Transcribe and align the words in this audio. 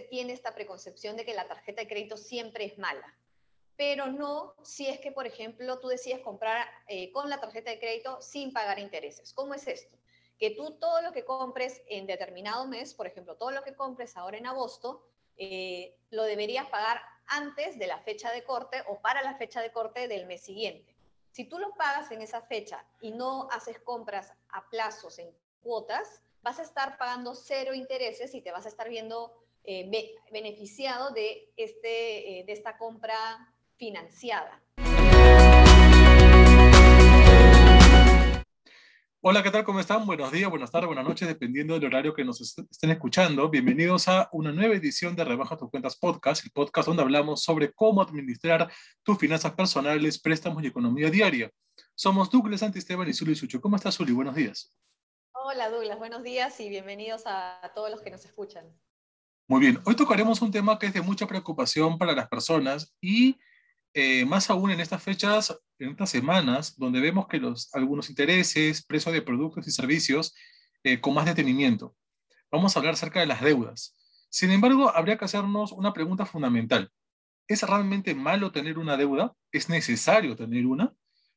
tiene 0.00 0.32
esta 0.32 0.54
preconcepción 0.54 1.16
de 1.16 1.24
que 1.24 1.34
la 1.34 1.46
tarjeta 1.46 1.82
de 1.82 1.88
crédito 1.88 2.16
siempre 2.16 2.64
es 2.64 2.78
mala, 2.78 3.14
pero 3.76 4.06
no 4.06 4.54
si 4.62 4.86
es 4.86 4.98
que, 5.00 5.12
por 5.12 5.26
ejemplo, 5.26 5.78
tú 5.78 5.88
decides 5.88 6.20
comprar 6.20 6.66
eh, 6.88 7.12
con 7.12 7.28
la 7.28 7.40
tarjeta 7.40 7.70
de 7.70 7.78
crédito 7.78 8.20
sin 8.20 8.52
pagar 8.52 8.78
intereses. 8.78 9.32
¿Cómo 9.32 9.54
es 9.54 9.66
esto? 9.66 9.96
Que 10.38 10.50
tú 10.50 10.78
todo 10.78 11.02
lo 11.02 11.12
que 11.12 11.24
compres 11.24 11.82
en 11.86 12.06
determinado 12.06 12.66
mes, 12.66 12.94
por 12.94 13.06
ejemplo, 13.06 13.36
todo 13.36 13.50
lo 13.50 13.62
que 13.62 13.74
compres 13.74 14.16
ahora 14.16 14.38
en 14.38 14.46
agosto, 14.46 15.06
eh, 15.36 15.96
lo 16.10 16.24
deberías 16.24 16.66
pagar 16.68 17.00
antes 17.26 17.78
de 17.78 17.86
la 17.86 17.98
fecha 17.98 18.30
de 18.32 18.44
corte 18.44 18.82
o 18.88 19.00
para 19.00 19.22
la 19.22 19.36
fecha 19.36 19.60
de 19.60 19.72
corte 19.72 20.08
del 20.08 20.26
mes 20.26 20.42
siguiente. 20.42 20.94
Si 21.30 21.44
tú 21.44 21.58
lo 21.58 21.74
pagas 21.74 22.10
en 22.10 22.20
esa 22.20 22.42
fecha 22.42 22.84
y 23.00 23.10
no 23.12 23.48
haces 23.50 23.78
compras 23.80 24.32
a 24.50 24.68
plazos 24.68 25.18
en 25.18 25.34
cuotas, 25.62 26.22
vas 26.42 26.58
a 26.58 26.62
estar 26.62 26.98
pagando 26.98 27.34
cero 27.34 27.72
intereses 27.72 28.34
y 28.34 28.42
te 28.42 28.52
vas 28.52 28.66
a 28.66 28.68
estar 28.68 28.88
viendo 28.88 29.41
eh, 29.64 29.90
beneficiado 30.32 31.12
de, 31.12 31.52
este, 31.56 32.40
eh, 32.40 32.44
de 32.44 32.52
esta 32.52 32.78
compra 32.78 33.16
financiada. 33.76 34.62
Hola, 39.24 39.40
¿qué 39.44 39.52
tal? 39.52 39.62
¿Cómo 39.62 39.78
están? 39.78 40.04
Buenos 40.04 40.32
días, 40.32 40.50
buenas 40.50 40.72
tardes, 40.72 40.88
buenas 40.88 41.04
noches, 41.04 41.28
dependiendo 41.28 41.74
del 41.74 41.84
horario 41.84 42.12
que 42.12 42.24
nos 42.24 42.40
estén 42.40 42.90
escuchando. 42.90 43.48
Bienvenidos 43.48 44.08
a 44.08 44.28
una 44.32 44.50
nueva 44.50 44.74
edición 44.74 45.14
de 45.14 45.22
Rebaja 45.22 45.56
tus 45.56 45.70
cuentas 45.70 45.96
podcast, 45.96 46.44
el 46.44 46.50
podcast 46.50 46.88
donde 46.88 47.04
hablamos 47.04 47.44
sobre 47.44 47.72
cómo 47.72 48.02
administrar 48.02 48.68
tus 49.04 49.16
finanzas 49.18 49.52
personales, 49.52 50.20
préstamos 50.20 50.64
y 50.64 50.66
economía 50.66 51.08
diaria. 51.08 51.52
Somos 51.94 52.30
Douglas 52.30 52.64
Antisteban 52.64 53.08
y 53.08 53.12
Zuli 53.12 53.36
Sucho. 53.36 53.60
¿Cómo 53.60 53.76
estás, 53.76 53.96
Zuli? 53.96 54.12
Buenos 54.12 54.34
días. 54.34 54.76
Hola, 55.30 55.70
Douglas. 55.70 55.98
Buenos 55.98 56.24
días 56.24 56.58
y 56.58 56.68
bienvenidos 56.68 57.22
a 57.26 57.70
todos 57.76 57.92
los 57.92 58.02
que 58.02 58.10
nos 58.10 58.24
escuchan. 58.24 58.64
Muy 59.52 59.60
bien, 59.60 59.78
hoy 59.84 59.94
tocaremos 59.94 60.40
un 60.40 60.50
tema 60.50 60.78
que 60.78 60.86
es 60.86 60.94
de 60.94 61.02
mucha 61.02 61.26
preocupación 61.26 61.98
para 61.98 62.14
las 62.14 62.26
personas 62.26 62.94
y 63.02 63.38
eh, 63.92 64.24
más 64.24 64.48
aún 64.48 64.70
en 64.70 64.80
estas 64.80 65.02
fechas, 65.02 65.54
en 65.78 65.90
estas 65.90 66.08
semanas, 66.08 66.78
donde 66.78 67.02
vemos 67.02 67.28
que 67.28 67.36
los, 67.36 67.68
algunos 67.74 68.08
intereses, 68.08 68.82
precios 68.82 69.12
de 69.12 69.20
productos 69.20 69.68
y 69.68 69.70
servicios 69.70 70.34
eh, 70.82 71.02
con 71.02 71.12
más 71.12 71.26
detenimiento. 71.26 71.94
Vamos 72.50 72.74
a 72.74 72.78
hablar 72.78 72.94
acerca 72.94 73.20
de 73.20 73.26
las 73.26 73.42
deudas. 73.42 73.94
Sin 74.30 74.50
embargo, 74.52 74.90
habría 74.96 75.18
que 75.18 75.26
hacernos 75.26 75.72
una 75.72 75.92
pregunta 75.92 76.24
fundamental. 76.24 76.90
¿Es 77.46 77.62
realmente 77.62 78.14
malo 78.14 78.52
tener 78.52 78.78
una 78.78 78.96
deuda? 78.96 79.34
¿Es 79.50 79.68
necesario 79.68 80.34
tener 80.34 80.64
una? 80.64 80.94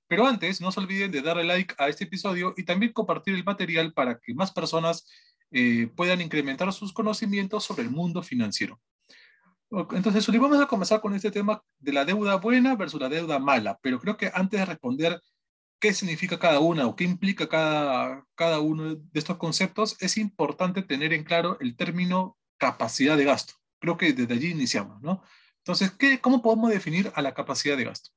Pero 0.07 0.25
antes, 0.25 0.61
no 0.61 0.71
se 0.71 0.79
olviden 0.79 1.11
de 1.11 1.21
darle 1.21 1.43
like 1.43 1.75
a 1.77 1.89
este 1.89 2.05
episodio 2.05 2.53
y 2.55 2.63
también 2.63 2.93
compartir 2.93 3.35
el 3.35 3.43
material 3.43 3.91
para 3.91 4.17
que 4.21 4.33
más 4.33 4.53
personas 4.53 5.05
eh, 5.51 5.89
puedan 5.95 6.21
incrementar 6.21 6.71
sus 6.73 6.93
conocimientos 6.93 7.63
sobre 7.63 7.83
el 7.83 7.89
mundo 7.89 8.21
financiero. 8.21 8.79
Entonces, 9.91 10.27
vamos 10.39 10.61
a 10.61 10.67
comenzar 10.67 11.01
con 11.01 11.13
este 11.15 11.31
tema 11.31 11.61
de 11.79 11.91
la 11.91 12.05
deuda 12.05 12.35
buena 12.35 12.75
versus 12.75 13.01
la 13.01 13.09
deuda 13.09 13.39
mala, 13.39 13.77
pero 13.81 13.99
creo 13.99 14.15
que 14.15 14.31
antes 14.33 14.59
de 14.59 14.65
responder 14.65 15.21
qué 15.79 15.93
significa 15.93 16.39
cada 16.39 16.59
una 16.59 16.87
o 16.87 16.95
qué 16.95 17.03
implica 17.03 17.49
cada, 17.49 18.25
cada 18.35 18.59
uno 18.59 18.95
de 18.95 19.19
estos 19.19 19.37
conceptos, 19.37 19.97
es 19.99 20.17
importante 20.17 20.81
tener 20.81 21.13
en 21.13 21.23
claro 21.23 21.57
el 21.59 21.75
término 21.75 22.37
capacidad 22.57 23.17
de 23.17 23.25
gasto. 23.25 23.53
Creo 23.79 23.97
que 23.97 24.13
desde 24.13 24.33
allí 24.33 24.51
iniciamos, 24.51 25.01
¿no? 25.01 25.23
Entonces, 25.57 25.91
¿qué, 25.91 26.21
¿cómo 26.21 26.41
podemos 26.41 26.69
definir 26.69 27.11
a 27.15 27.21
la 27.21 27.33
capacidad 27.33 27.75
de 27.75 27.85
gasto? 27.85 28.11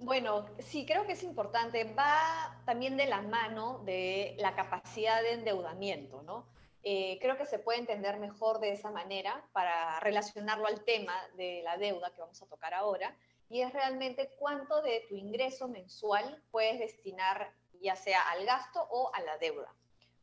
Bueno, 0.00 0.46
sí, 0.60 0.86
creo 0.86 1.06
que 1.06 1.12
es 1.12 1.22
importante. 1.24 1.84
Va 1.84 2.60
también 2.64 2.96
de 2.96 3.06
la 3.06 3.20
mano 3.20 3.80
de 3.84 4.36
la 4.38 4.54
capacidad 4.54 5.20
de 5.22 5.32
endeudamiento, 5.32 6.22
¿no? 6.22 6.46
Eh, 6.84 7.18
creo 7.20 7.36
que 7.36 7.46
se 7.46 7.58
puede 7.58 7.80
entender 7.80 8.18
mejor 8.18 8.60
de 8.60 8.72
esa 8.72 8.90
manera 8.90 9.44
para 9.52 9.98
relacionarlo 10.00 10.66
al 10.68 10.84
tema 10.84 11.14
de 11.36 11.62
la 11.64 11.76
deuda 11.76 12.10
que 12.14 12.20
vamos 12.20 12.40
a 12.40 12.46
tocar 12.46 12.72
ahora, 12.74 13.16
y 13.50 13.60
es 13.62 13.72
realmente 13.72 14.30
cuánto 14.38 14.82
de 14.82 15.04
tu 15.08 15.16
ingreso 15.16 15.66
mensual 15.68 16.42
puedes 16.50 16.78
destinar 16.78 17.52
ya 17.80 17.96
sea 17.96 18.22
al 18.30 18.44
gasto 18.44 18.86
o 18.90 19.12
a 19.14 19.20
la 19.20 19.36
deuda. 19.38 19.74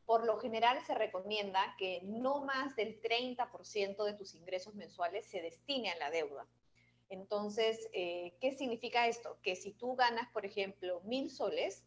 Por 0.06 0.26
lo 0.26 0.38
general 0.38 0.80
se 0.86 0.94
recomienda 0.94 1.76
que 1.78 2.02
no 2.04 2.46
más 2.46 2.76
del 2.76 3.02
30% 3.02 4.04
de 4.04 4.14
tus 4.14 4.36
ingresos 4.36 4.76
mensuales 4.76 5.26
se 5.26 5.42
destine 5.42 5.92
a 5.92 5.98
la 5.98 6.12
deuda. 6.12 6.46
Entonces, 7.10 7.88
eh, 7.94 8.36
¿qué 8.42 8.52
significa 8.52 9.08
esto? 9.08 9.38
Que 9.42 9.56
si 9.56 9.72
tú 9.72 9.96
ganas, 9.96 10.30
por 10.32 10.46
ejemplo, 10.46 11.02
mil 11.06 11.30
soles, 11.30 11.84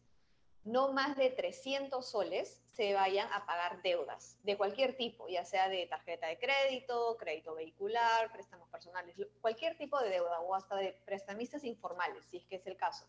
no 0.63 0.93
más 0.93 1.17
de 1.17 1.29
300 1.29 2.07
soles 2.07 2.61
se 2.73 2.93
vayan 2.93 3.31
a 3.33 3.45
pagar 3.45 3.81
deudas 3.81 4.37
de 4.43 4.57
cualquier 4.57 4.95
tipo, 4.95 5.27
ya 5.27 5.43
sea 5.45 5.69
de 5.69 5.87
tarjeta 5.87 6.27
de 6.27 6.37
crédito, 6.37 7.17
crédito 7.17 7.55
vehicular, 7.55 8.31
préstamos 8.31 8.69
personales, 8.69 9.15
cualquier 9.41 9.77
tipo 9.77 9.99
de 9.99 10.09
deuda 10.09 10.39
o 10.41 10.55
hasta 10.55 10.75
de 10.75 10.93
prestamistas 11.05 11.63
informales, 11.63 12.25
si 12.25 12.37
es 12.37 12.45
que 12.45 12.57
es 12.57 12.67
el 12.67 12.77
caso. 12.77 13.05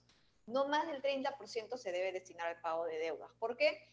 No 0.47 0.69
más 0.69 0.87
del 0.89 1.03
30% 1.03 1.77
se 1.77 1.93
debe 1.93 2.13
destinar 2.13 2.49
al 2.49 2.61
pago 2.61 2.85
de 2.87 2.99
deudas. 2.99 3.31
¿Por 3.39 3.57
qué? 3.57 3.89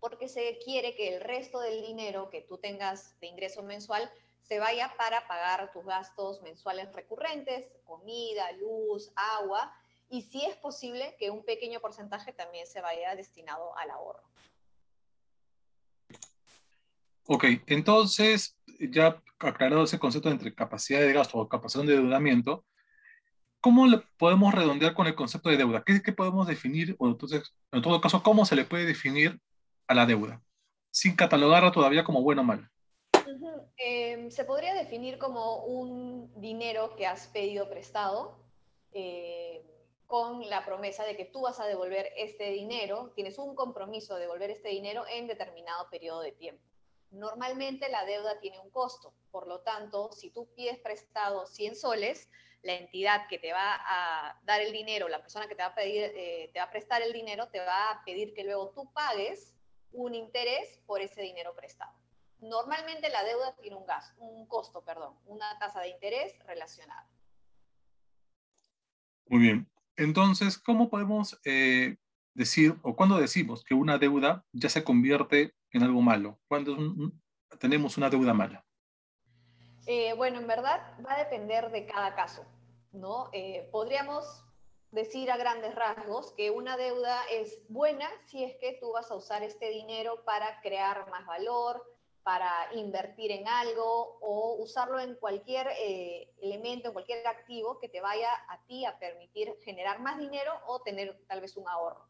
Porque 0.00 0.28
se 0.28 0.58
quiere 0.58 0.94
que 0.94 1.14
el 1.14 1.20
resto 1.20 1.60
del 1.60 1.82
dinero 1.82 2.30
que 2.30 2.42
tú 2.42 2.58
tengas 2.58 3.18
de 3.20 3.28
ingreso 3.28 3.62
mensual 3.62 4.10
se 4.48 4.58
vaya 4.58 4.90
para 4.96 5.28
pagar 5.28 5.70
tus 5.72 5.84
gastos 5.84 6.40
mensuales 6.42 6.90
recurrentes, 6.94 7.66
comida, 7.84 8.50
luz, 8.52 9.12
agua, 9.14 9.74
y 10.08 10.22
si 10.22 10.42
es 10.42 10.56
posible 10.56 11.14
que 11.18 11.30
un 11.30 11.44
pequeño 11.44 11.80
porcentaje 11.80 12.32
también 12.32 12.66
se 12.66 12.80
vaya 12.80 13.14
destinado 13.14 13.76
al 13.76 13.90
ahorro. 13.90 14.22
Ok, 17.26 17.44
entonces, 17.66 18.56
ya 18.80 19.22
aclarado 19.38 19.84
ese 19.84 19.98
concepto 19.98 20.30
entre 20.30 20.54
capacidad 20.54 21.00
de 21.00 21.12
gasto 21.12 21.36
o 21.36 21.46
capacidad 21.46 21.84
de 21.84 21.96
endeudamiento, 21.96 22.64
¿cómo 23.60 23.86
le 23.86 23.98
podemos 24.16 24.54
redondear 24.54 24.94
con 24.94 25.06
el 25.06 25.14
concepto 25.14 25.50
de 25.50 25.58
deuda? 25.58 25.84
¿Qué, 25.84 26.00
qué 26.00 26.14
podemos 26.14 26.46
definir, 26.46 26.96
o 26.98 27.06
entonces, 27.06 27.54
en 27.70 27.82
todo 27.82 28.00
caso, 28.00 28.22
cómo 28.22 28.46
se 28.46 28.56
le 28.56 28.64
puede 28.64 28.86
definir 28.86 29.38
a 29.88 29.94
la 29.94 30.06
deuda, 30.06 30.40
sin 30.90 31.14
catalogarla 31.16 31.70
todavía 31.70 32.02
como 32.02 32.22
bueno 32.22 32.40
o 32.40 32.44
Em, 33.76 34.30
se 34.30 34.44
podría 34.44 34.74
definir 34.74 35.18
como 35.18 35.64
un 35.64 36.32
dinero 36.40 36.96
que 36.96 37.06
has 37.06 37.28
pedido 37.28 37.68
prestado. 37.68 38.38
Eh, 38.92 39.64
con 40.08 40.48
la 40.48 40.64
promesa 40.64 41.04
de 41.04 41.16
que 41.16 41.26
tú 41.26 41.42
vas 41.42 41.60
a 41.60 41.66
devolver 41.66 42.10
este 42.16 42.50
dinero, 42.50 43.12
tienes 43.14 43.36
un 43.36 43.54
compromiso 43.54 44.14
de 44.14 44.22
devolver 44.22 44.50
este 44.50 44.70
dinero 44.70 45.04
en 45.06 45.26
determinado 45.26 45.90
periodo 45.90 46.22
de 46.22 46.32
tiempo. 46.32 46.64
Normalmente 47.10 47.90
la 47.90 48.06
deuda 48.06 48.40
tiene 48.40 48.58
un 48.58 48.70
costo, 48.70 49.12
por 49.30 49.46
lo 49.46 49.60
tanto, 49.60 50.10
si 50.12 50.30
tú 50.30 50.48
pides 50.54 50.78
prestado 50.78 51.46
100 51.46 51.76
soles, 51.76 52.30
la 52.62 52.74
entidad 52.74 53.28
que 53.28 53.38
te 53.38 53.52
va 53.52 53.78
a 53.86 54.40
dar 54.44 54.62
el 54.62 54.72
dinero, 54.72 55.08
la 55.08 55.20
persona 55.20 55.46
que 55.46 55.54
te 55.54 55.62
va 55.62 55.68
a, 55.68 55.74
pedir, 55.74 56.04
eh, 56.16 56.50
te 56.54 56.58
va 56.58 56.64
a 56.64 56.70
prestar 56.70 57.02
el 57.02 57.12
dinero, 57.12 57.48
te 57.48 57.60
va 57.60 57.90
a 57.90 58.02
pedir 58.02 58.32
que 58.32 58.44
luego 58.44 58.70
tú 58.70 58.90
pagues 58.94 59.54
un 59.92 60.14
interés 60.14 60.80
por 60.86 61.02
ese 61.02 61.20
dinero 61.20 61.54
prestado. 61.54 61.92
Normalmente 62.40 63.08
la 63.10 63.24
deuda 63.24 63.54
tiene 63.56 63.76
un, 63.76 63.86
gas, 63.86 64.14
un 64.18 64.46
costo, 64.46 64.82
perdón, 64.84 65.16
una 65.26 65.58
tasa 65.58 65.80
de 65.80 65.88
interés 65.88 66.34
relacionada. 66.46 67.08
Muy 69.26 69.40
bien. 69.40 69.70
Entonces, 69.96 70.58
¿cómo 70.58 70.88
podemos 70.88 71.38
eh, 71.44 71.96
decir 72.34 72.76
o 72.82 72.94
cuándo 72.94 73.18
decimos 73.18 73.64
que 73.64 73.74
una 73.74 73.98
deuda 73.98 74.44
ya 74.52 74.68
se 74.68 74.84
convierte 74.84 75.54
en 75.72 75.82
algo 75.82 76.00
malo? 76.00 76.38
¿Cuándo 76.46 76.76
tenemos 77.58 77.96
una 77.96 78.08
deuda 78.08 78.32
mala? 78.32 78.64
Eh, 79.86 80.12
bueno, 80.14 80.38
en 80.38 80.46
verdad 80.46 80.80
va 81.04 81.14
a 81.14 81.18
depender 81.18 81.70
de 81.70 81.86
cada 81.86 82.14
caso, 82.14 82.44
¿no? 82.92 83.28
Eh, 83.32 83.68
podríamos 83.72 84.44
decir 84.90 85.30
a 85.30 85.36
grandes 85.36 85.74
rasgos 85.74 86.32
que 86.32 86.50
una 86.50 86.76
deuda 86.76 87.22
es 87.30 87.58
buena 87.68 88.08
si 88.26 88.44
es 88.44 88.56
que 88.56 88.78
tú 88.80 88.92
vas 88.92 89.10
a 89.10 89.16
usar 89.16 89.42
este 89.42 89.70
dinero 89.70 90.24
para 90.24 90.60
crear 90.60 91.10
más 91.10 91.26
valor, 91.26 91.82
para 92.28 92.68
invertir 92.74 93.32
en 93.32 93.48
algo 93.48 94.18
o 94.20 94.56
usarlo 94.56 95.00
en 95.00 95.14
cualquier 95.14 95.66
eh, 95.78 96.30
elemento, 96.42 96.88
en 96.88 96.92
cualquier 96.92 97.26
activo 97.26 97.78
que 97.78 97.88
te 97.88 98.02
vaya 98.02 98.28
a 98.50 98.62
ti 98.66 98.84
a 98.84 98.98
permitir 98.98 99.56
generar 99.64 100.00
más 100.00 100.18
dinero 100.18 100.52
o 100.66 100.82
tener 100.82 101.18
tal 101.26 101.40
vez 101.40 101.56
un 101.56 101.66
ahorro. 101.66 102.06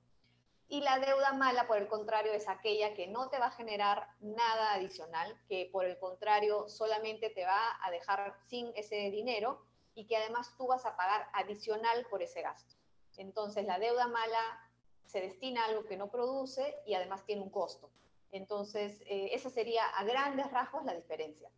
Y 0.66 0.80
la 0.80 0.98
deuda 0.98 1.34
mala, 1.34 1.68
por 1.68 1.78
el 1.78 1.86
contrario, 1.86 2.32
es 2.32 2.48
aquella 2.48 2.94
que 2.94 3.06
no 3.06 3.30
te 3.30 3.38
va 3.38 3.46
a 3.46 3.50
generar 3.52 4.08
nada 4.18 4.74
adicional, 4.74 5.40
que 5.48 5.70
por 5.70 5.84
el 5.84 5.96
contrario 6.00 6.68
solamente 6.68 7.30
te 7.30 7.44
va 7.44 7.78
a 7.80 7.88
dejar 7.92 8.34
sin 8.48 8.72
ese 8.74 8.96
dinero 9.12 9.64
y 9.94 10.08
que 10.08 10.16
además 10.16 10.52
tú 10.58 10.66
vas 10.66 10.84
a 10.84 10.96
pagar 10.96 11.28
adicional 11.32 12.04
por 12.10 12.24
ese 12.24 12.42
gasto. 12.42 12.74
Entonces 13.18 13.64
la 13.66 13.78
deuda 13.78 14.08
mala 14.08 14.68
se 15.06 15.20
destina 15.20 15.62
a 15.62 15.66
algo 15.66 15.86
que 15.86 15.96
no 15.96 16.10
produce 16.10 16.74
y 16.86 16.94
además 16.94 17.24
tiene 17.24 17.42
un 17.42 17.50
costo. 17.50 17.92
Entonces, 18.30 19.02
eh, 19.06 19.30
esa 19.32 19.50
sería 19.50 19.84
a 19.96 20.04
grandes 20.04 20.50
rasgos 20.50 20.84
la 20.84 20.94
diferencia. 20.94 21.48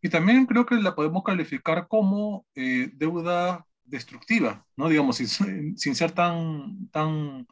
Y 0.00 0.08
también 0.08 0.46
creo 0.46 0.64
que 0.64 0.76
la 0.76 0.94
podemos 0.94 1.24
calificar 1.24 1.88
como 1.88 2.46
eh, 2.54 2.90
deuda 2.94 3.66
destructiva, 3.84 4.64
¿no? 4.76 4.88
Digamos, 4.88 5.16
sin, 5.16 5.76
sin, 5.76 5.94
ser 5.94 6.12
tan, 6.12 6.88
tan, 6.90 7.46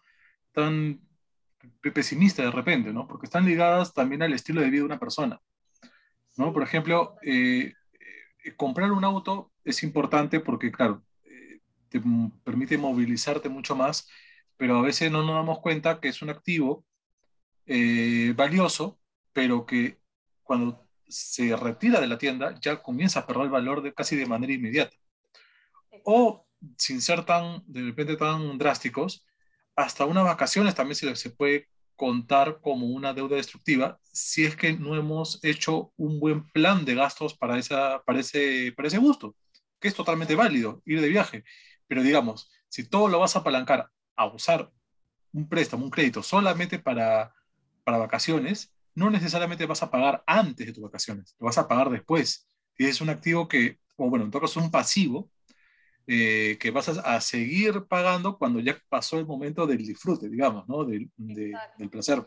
tan 0.52 1.00
pesimista 1.94 2.43
de 2.43 2.50
repente, 2.50 2.93
¿no? 2.93 3.08
Porque 3.08 3.26
están 3.26 3.44
ligadas 3.46 3.93
también 3.93 4.22
al 4.22 4.32
estilo 4.32 4.60
de 4.60 4.70
vida 4.70 4.81
de 4.81 4.87
una 4.87 4.98
persona. 4.98 5.40
¿no? 6.37 6.52
Por 6.52 6.62
ejemplo, 6.62 7.16
eh, 7.22 7.72
comprar 8.56 8.93
un 8.93 9.04
auto 9.04 9.52
es 9.64 9.82
importante 9.82 10.40
porque, 10.40 10.70
claro, 10.70 11.02
eh, 11.25 11.60
te 11.88 12.00
permite 12.44 12.78
movilizarte 12.78 13.48
mucho 13.48 13.75
más, 13.75 14.08
pero 14.56 14.78
a 14.78 14.82
veces 14.82 15.10
no 15.10 15.22
nos 15.22 15.34
damos 15.34 15.60
cuenta 15.60 16.00
que 16.00 16.08
es 16.08 16.22
un 16.22 16.31
activo 16.31 16.84
valioso, 18.34 18.98
pero 19.32 19.66
que 19.66 19.98
cuando 20.42 20.86
se 21.08 21.56
retira 21.56 22.00
de 22.00 22.06
la 22.06 22.18
tienda 22.18 22.58
ya 22.60 22.82
comienza 22.82 23.20
a 23.20 23.26
perder 23.26 23.48
valor 23.48 23.82
de, 23.82 23.94
casi 23.94 24.16
de 24.16 24.26
manera 24.26 24.52
inmediata. 24.52 24.96
O 26.04 26.46
sin 26.78 27.00
ser 27.00 27.24
tan, 27.24 27.62
de 27.66 27.82
repente, 27.82 28.16
tan 28.16 28.58
drásticos, 28.58 29.24
hasta 29.74 30.04
unas 30.04 30.24
vacaciones 30.24 30.74
también 30.74 30.96
se, 30.96 31.14
se 31.16 31.30
puede 31.30 31.68
contar 31.96 32.60
como 32.60 32.86
una 32.86 33.14
deuda 33.14 33.36
destructiva 33.36 33.98
si 34.02 34.44
es 34.44 34.56
que 34.56 34.74
no 34.74 34.94
hemos 34.96 35.42
hecho 35.42 35.92
un 35.96 36.20
buen 36.20 36.48
plan 36.50 36.84
de 36.84 36.94
gastos 36.94 37.34
para, 37.34 37.58
esa, 37.58 38.02
para, 38.04 38.20
ese, 38.20 38.72
para 38.76 38.88
ese 38.88 38.98
gusto, 38.98 39.34
que 39.80 39.88
es 39.88 39.94
totalmente 39.94 40.34
válido 40.34 40.82
ir 40.84 41.00
de 41.00 41.08
viaje. 41.08 41.44
Pero 41.86 42.02
digamos, 42.02 42.50
si 42.69 42.88
todo 42.88 43.08
lo 43.08 43.19
vas 43.19 43.36
a 43.36 43.40
apalancar 43.40 43.90
a 44.16 44.26
usar 44.26 44.70
un 45.32 45.48
préstamo, 45.48 45.84
un 45.84 45.90
crédito 45.90 46.22
solamente 46.22 46.78
para, 46.78 47.34
para 47.86 47.98
vacaciones, 47.98 48.74
no 48.96 49.10
necesariamente 49.10 49.64
vas 49.64 49.80
a 49.84 49.90
pagar 49.92 50.24
antes 50.26 50.66
de 50.66 50.72
tus 50.72 50.82
vacaciones, 50.82 51.36
lo 51.38 51.46
vas 51.46 51.56
a 51.56 51.68
pagar 51.68 51.88
después. 51.88 52.48
Y 52.76 52.86
es 52.86 53.00
un 53.00 53.10
activo 53.10 53.46
que, 53.46 53.78
o 53.94 54.10
bueno, 54.10 54.24
en 54.24 54.32
todo 54.32 54.42
caso 54.42 54.58
es 54.58 54.66
un 54.66 54.72
pasivo 54.72 55.30
eh, 56.08 56.58
que 56.58 56.72
vas 56.72 56.88
a, 56.88 57.20
seguir 57.20 57.86
pagando 57.86 58.38
cuando 58.38 58.58
ya 58.58 58.76
pasó 58.88 59.20
el 59.20 59.26
momento 59.26 59.68
del 59.68 59.78
disfrute, 59.86 60.28
digamos, 60.28 60.68
¿no? 60.68 60.84
Del, 60.84 61.08
del 61.16 61.88
placer. 61.88 62.24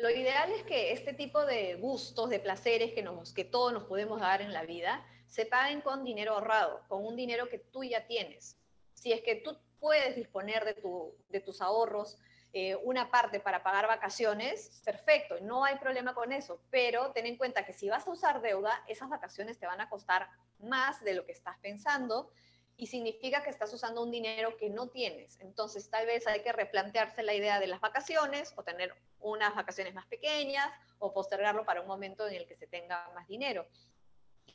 Lo 0.00 0.10
ideal 0.10 0.52
es 0.52 0.62
que 0.62 0.92
este 0.92 1.14
tipo 1.14 1.44
de 1.44 1.74
gustos, 1.74 2.30
de 2.30 2.38
placeres 2.38 2.92
que, 2.92 3.02
nos, 3.02 3.32
que 3.32 3.44
todos 3.44 3.72
nos 3.72 3.84
podemos 3.84 4.20
dar 4.20 4.40
en 4.40 4.52
la 4.52 4.64
vida, 4.64 5.04
se 5.26 5.46
paguen 5.46 5.80
con 5.80 6.04
dinero 6.04 6.34
ahorrado, 6.34 6.82
con 6.86 7.04
un 7.04 7.16
dinero 7.16 7.48
que 7.48 7.58
tú 7.58 7.82
ya 7.82 8.06
tienes. 8.06 8.56
Si 8.94 9.10
es 9.10 9.22
que 9.22 9.34
tú 9.36 9.58
puedes 9.80 10.14
disponer 10.14 10.64
de, 10.64 10.74
tu, 10.74 11.16
de 11.28 11.40
tus 11.40 11.60
ahorros, 11.60 12.18
eh, 12.52 12.76
una 12.76 13.10
parte 13.10 13.40
para 13.40 13.62
pagar 13.62 13.86
vacaciones, 13.86 14.80
perfecto, 14.84 15.36
no 15.42 15.64
hay 15.64 15.76
problema 15.76 16.14
con 16.14 16.32
eso, 16.32 16.60
pero 16.70 17.12
ten 17.12 17.26
en 17.26 17.36
cuenta 17.36 17.64
que 17.64 17.72
si 17.72 17.88
vas 17.88 18.06
a 18.06 18.10
usar 18.10 18.40
deuda, 18.40 18.82
esas 18.88 19.08
vacaciones 19.08 19.58
te 19.58 19.66
van 19.66 19.80
a 19.80 19.90
costar 19.90 20.28
más 20.60 21.02
de 21.04 21.14
lo 21.14 21.26
que 21.26 21.32
estás 21.32 21.58
pensando 21.58 22.30
y 22.78 22.86
significa 22.86 23.42
que 23.42 23.50
estás 23.50 23.72
usando 23.72 24.02
un 24.02 24.10
dinero 24.10 24.56
que 24.56 24.68
no 24.68 24.88
tienes. 24.88 25.40
Entonces, 25.40 25.88
tal 25.88 26.06
vez 26.06 26.26
hay 26.26 26.42
que 26.42 26.52
replantearse 26.52 27.22
la 27.22 27.34
idea 27.34 27.58
de 27.58 27.66
las 27.66 27.80
vacaciones 27.80 28.52
o 28.56 28.62
tener 28.62 28.94
unas 29.20 29.54
vacaciones 29.54 29.94
más 29.94 30.06
pequeñas 30.06 30.70
o 30.98 31.12
postergarlo 31.12 31.64
para 31.64 31.80
un 31.80 31.86
momento 31.86 32.26
en 32.28 32.34
el 32.34 32.46
que 32.46 32.56
se 32.56 32.66
tenga 32.66 33.10
más 33.14 33.26
dinero. 33.28 33.66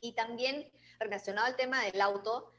Y 0.00 0.12
también 0.12 0.70
relacionado 0.98 1.46
al 1.46 1.56
tema 1.56 1.84
del 1.84 2.00
auto, 2.00 2.50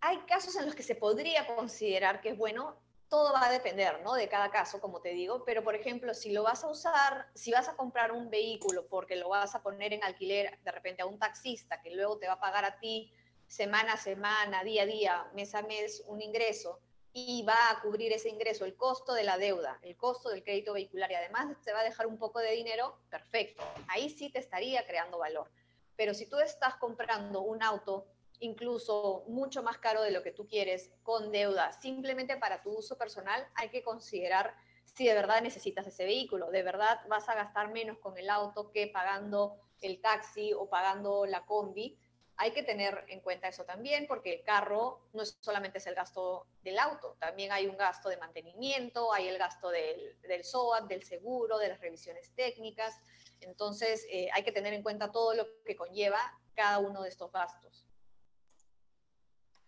hay 0.00 0.18
casos 0.20 0.56
en 0.56 0.66
los 0.66 0.74
que 0.74 0.82
se 0.82 0.94
podría 0.94 1.46
considerar 1.46 2.20
que 2.20 2.30
es 2.30 2.36
bueno, 2.36 2.76
todo 3.12 3.30
va 3.34 3.44
a 3.44 3.52
depender, 3.52 4.00
¿no? 4.02 4.14
De 4.14 4.26
cada 4.26 4.50
caso, 4.50 4.80
como 4.80 5.02
te 5.02 5.10
digo, 5.10 5.44
pero 5.44 5.62
por 5.62 5.74
ejemplo, 5.74 6.14
si 6.14 6.32
lo 6.32 6.44
vas 6.44 6.64
a 6.64 6.68
usar, 6.68 7.26
si 7.34 7.52
vas 7.52 7.68
a 7.68 7.76
comprar 7.76 8.10
un 8.10 8.30
vehículo 8.30 8.86
porque 8.88 9.16
lo 9.16 9.28
vas 9.28 9.54
a 9.54 9.62
poner 9.62 9.92
en 9.92 10.02
alquiler 10.02 10.58
de 10.64 10.72
repente 10.72 11.02
a 11.02 11.04
un 11.04 11.18
taxista 11.18 11.82
que 11.82 11.90
luego 11.90 12.16
te 12.16 12.26
va 12.26 12.32
a 12.32 12.40
pagar 12.40 12.64
a 12.64 12.78
ti 12.78 13.12
semana 13.46 13.92
a 13.92 13.96
semana, 13.98 14.64
día 14.64 14.84
a 14.84 14.86
día, 14.86 15.30
mes 15.34 15.54
a 15.54 15.60
mes, 15.60 16.02
un 16.06 16.22
ingreso 16.22 16.80
y 17.12 17.42
va 17.42 17.70
a 17.70 17.82
cubrir 17.82 18.14
ese 18.14 18.30
ingreso 18.30 18.64
el 18.64 18.76
costo 18.76 19.12
de 19.12 19.24
la 19.24 19.36
deuda, 19.36 19.78
el 19.82 19.94
costo 19.94 20.30
del 20.30 20.42
crédito 20.42 20.72
vehicular 20.72 21.10
y 21.12 21.16
además 21.16 21.54
te 21.62 21.74
va 21.74 21.80
a 21.80 21.84
dejar 21.84 22.06
un 22.06 22.16
poco 22.16 22.38
de 22.38 22.52
dinero, 22.52 22.96
perfecto. 23.10 23.62
Ahí 23.88 24.08
sí 24.08 24.30
te 24.30 24.38
estaría 24.38 24.86
creando 24.86 25.18
valor. 25.18 25.50
Pero 25.96 26.14
si 26.14 26.24
tú 26.24 26.38
estás 26.38 26.76
comprando 26.76 27.42
un 27.42 27.62
auto 27.62 28.06
incluso 28.42 29.24
mucho 29.28 29.62
más 29.62 29.78
caro 29.78 30.02
de 30.02 30.10
lo 30.10 30.22
que 30.22 30.32
tú 30.32 30.46
quieres 30.46 30.90
con 31.02 31.32
deuda, 31.32 31.72
simplemente 31.72 32.36
para 32.36 32.62
tu 32.62 32.70
uso 32.70 32.98
personal, 32.98 33.46
hay 33.54 33.70
que 33.70 33.82
considerar 33.82 34.54
si 34.84 35.06
de 35.06 35.14
verdad 35.14 35.40
necesitas 35.40 35.86
ese 35.86 36.04
vehículo, 36.04 36.50
de 36.50 36.62
verdad 36.62 37.00
vas 37.08 37.28
a 37.28 37.34
gastar 37.34 37.72
menos 37.72 37.98
con 37.98 38.18
el 38.18 38.28
auto 38.28 38.70
que 38.70 38.88
pagando 38.88 39.56
el 39.80 40.00
taxi 40.00 40.52
o 40.52 40.68
pagando 40.68 41.24
la 41.24 41.46
combi 41.46 41.98
hay 42.36 42.52
que 42.52 42.62
tener 42.62 43.04
en 43.08 43.20
cuenta 43.20 43.48
eso 43.48 43.64
también, 43.64 44.06
porque 44.06 44.32
el 44.32 44.42
carro 44.42 45.00
no 45.12 45.22
es 45.22 45.38
solamente 45.40 45.78
es 45.78 45.86
el 45.86 45.94
gasto 45.94 46.46
del 46.62 46.78
auto, 46.78 47.16
también 47.20 47.52
hay 47.52 47.66
un 47.66 47.76
gasto 47.76 48.08
de 48.08 48.16
mantenimiento, 48.16 49.12
hay 49.12 49.28
el 49.28 49.38
gasto 49.38 49.68
del, 49.68 50.20
del 50.22 50.44
SOAT, 50.44 50.88
del 50.88 51.04
seguro, 51.04 51.58
de 51.58 51.68
las 51.68 51.80
revisiones 51.80 52.34
técnicas. 52.34 52.98
Entonces, 53.40 54.06
eh, 54.10 54.28
hay 54.32 54.42
que 54.42 54.52
tener 54.52 54.72
en 54.72 54.82
cuenta 54.82 55.12
todo 55.12 55.34
lo 55.34 55.46
que 55.64 55.76
conlleva 55.76 56.18
cada 56.54 56.78
uno 56.78 57.02
de 57.02 57.10
estos 57.10 57.30
gastos. 57.30 57.86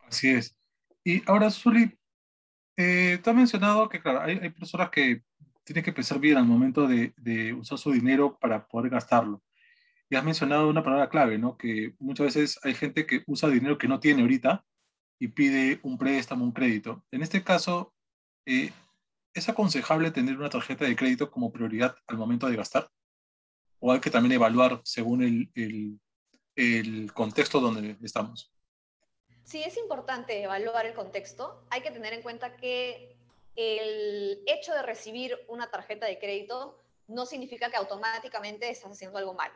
Así 0.08 0.30
es. 0.30 0.56
Y 1.04 1.22
ahora, 1.28 1.50
Zuli, 1.50 1.98
eh, 2.76 3.20
tú 3.22 3.30
has 3.30 3.36
mencionado 3.36 3.88
que, 3.88 4.00
claro, 4.00 4.22
hay, 4.22 4.38
hay, 4.38 4.50
personas 4.50 4.90
que 4.90 5.22
tienen 5.64 5.84
que 5.84 5.92
pensar 5.92 6.18
bien 6.18 6.36
al 6.38 6.46
momento 6.46 6.86
de, 6.86 7.14
de 7.16 7.52
usar 7.52 7.78
su 7.78 7.92
dinero 7.92 8.38
para 8.38 8.66
poder 8.66 8.90
gastarlo. 8.90 9.42
Y 10.10 10.16
has 10.16 10.24
mencionado 10.24 10.68
una 10.68 10.82
palabra 10.82 11.08
clave, 11.08 11.38
¿no? 11.38 11.56
Que 11.56 11.94
muchas 11.98 12.26
veces 12.26 12.58
hay 12.62 12.74
gente 12.74 13.06
que 13.06 13.22
usa 13.26 13.48
dinero 13.48 13.78
que 13.78 13.88
no 13.88 14.00
tiene 14.00 14.22
ahorita 14.22 14.64
y 15.18 15.28
pide 15.28 15.80
un 15.82 15.98
préstamo, 15.98 16.44
un 16.44 16.52
crédito. 16.52 17.04
En 17.10 17.22
este 17.22 17.42
caso, 17.42 17.94
eh, 18.46 18.72
¿es 19.32 19.48
aconsejable 19.48 20.10
tener 20.10 20.38
una 20.38 20.50
tarjeta 20.50 20.84
de 20.84 20.96
crédito 20.96 21.30
como 21.30 21.52
prioridad 21.52 21.96
al 22.06 22.18
momento 22.18 22.48
de 22.48 22.56
gastar? 22.56 22.88
¿O 23.78 23.92
hay 23.92 24.00
que 24.00 24.10
también 24.10 24.32
evaluar 24.32 24.80
según 24.84 25.22
el, 25.22 25.50
el, 25.54 26.00
el 26.56 27.12
contexto 27.12 27.60
donde 27.60 27.96
estamos? 28.02 28.53
Sí, 29.44 29.62
es 29.62 29.76
importante 29.76 30.42
evaluar 30.42 30.86
el 30.86 30.94
contexto. 30.94 31.62
Hay 31.70 31.82
que 31.82 31.90
tener 31.90 32.14
en 32.14 32.22
cuenta 32.22 32.56
que 32.56 33.14
el 33.56 34.42
hecho 34.46 34.72
de 34.72 34.82
recibir 34.82 35.38
una 35.48 35.70
tarjeta 35.70 36.06
de 36.06 36.18
crédito 36.18 36.78
no 37.06 37.26
significa 37.26 37.70
que 37.70 37.76
automáticamente 37.76 38.70
estás 38.70 38.92
haciendo 38.92 39.18
algo 39.18 39.34
malo. 39.34 39.54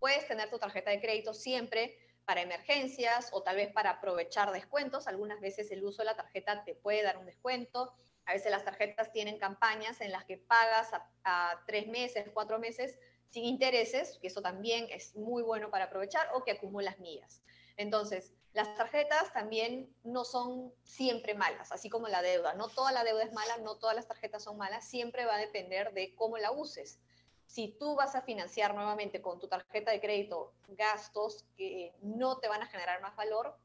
Puedes 0.00 0.26
tener 0.26 0.50
tu 0.50 0.58
tarjeta 0.58 0.90
de 0.90 1.00
crédito 1.00 1.32
siempre 1.32 1.96
para 2.24 2.42
emergencias 2.42 3.30
o 3.32 3.42
tal 3.42 3.56
vez 3.56 3.72
para 3.72 3.90
aprovechar 3.90 4.52
descuentos. 4.52 5.06
Algunas 5.06 5.40
veces 5.40 5.70
el 5.70 5.84
uso 5.84 6.02
de 6.02 6.06
la 6.06 6.16
tarjeta 6.16 6.64
te 6.64 6.74
puede 6.74 7.02
dar 7.02 7.16
un 7.16 7.24
descuento. 7.24 7.94
A 8.26 8.34
veces 8.34 8.50
las 8.50 8.64
tarjetas 8.64 9.12
tienen 9.12 9.38
campañas 9.38 10.00
en 10.00 10.12
las 10.12 10.24
que 10.24 10.36
pagas 10.36 10.90
a, 11.24 11.62
tres 11.66 11.86
meses, 11.86 12.26
cuatro 12.34 12.58
meses 12.58 12.98
sin 13.30 13.44
intereses, 13.44 14.18
que 14.20 14.26
eso 14.26 14.42
también 14.42 14.88
es 14.90 15.14
muy 15.16 15.42
bueno 15.42 15.70
para 15.70 15.84
aprovechar, 15.84 16.28
o 16.34 16.44
que 16.44 16.50
acumulas 16.50 16.98
millas. 16.98 17.42
Entonces, 17.76 18.34
las 18.58 18.74
tarjetas 18.74 19.32
también 19.32 19.94
no 20.02 20.24
son 20.24 20.74
siempre 20.82 21.34
malas, 21.34 21.70
así 21.70 21.88
como 21.88 22.08
la 22.08 22.22
deuda. 22.22 22.54
No 22.54 22.66
toda 22.66 22.90
la 22.90 23.04
deuda 23.04 23.22
es 23.22 23.32
mala, 23.32 23.56
no 23.58 23.76
todas 23.76 23.94
las 23.94 24.08
tarjetas 24.08 24.42
son 24.42 24.56
malas, 24.56 24.84
siempre 24.84 25.26
va 25.26 25.36
a 25.36 25.38
depender 25.38 25.92
de 25.92 26.12
cómo 26.16 26.38
la 26.38 26.50
uses 26.50 26.98
si 27.46 27.68
tú 27.68 27.94
vas 27.94 28.16
a 28.16 28.22
financiar 28.22 28.74
nuevamente 28.74 29.22
con 29.22 29.38
tu 29.38 29.46
tarjeta 29.46 29.92
de 29.92 30.00
crédito 30.00 30.52
gastos 30.68 31.46
que 31.56 31.94
no 32.02 32.38
te 32.38 32.48
van 32.48 32.62
a 32.62 32.66
generar 32.66 33.00
más 33.00 33.16
valor, 33.16 33.56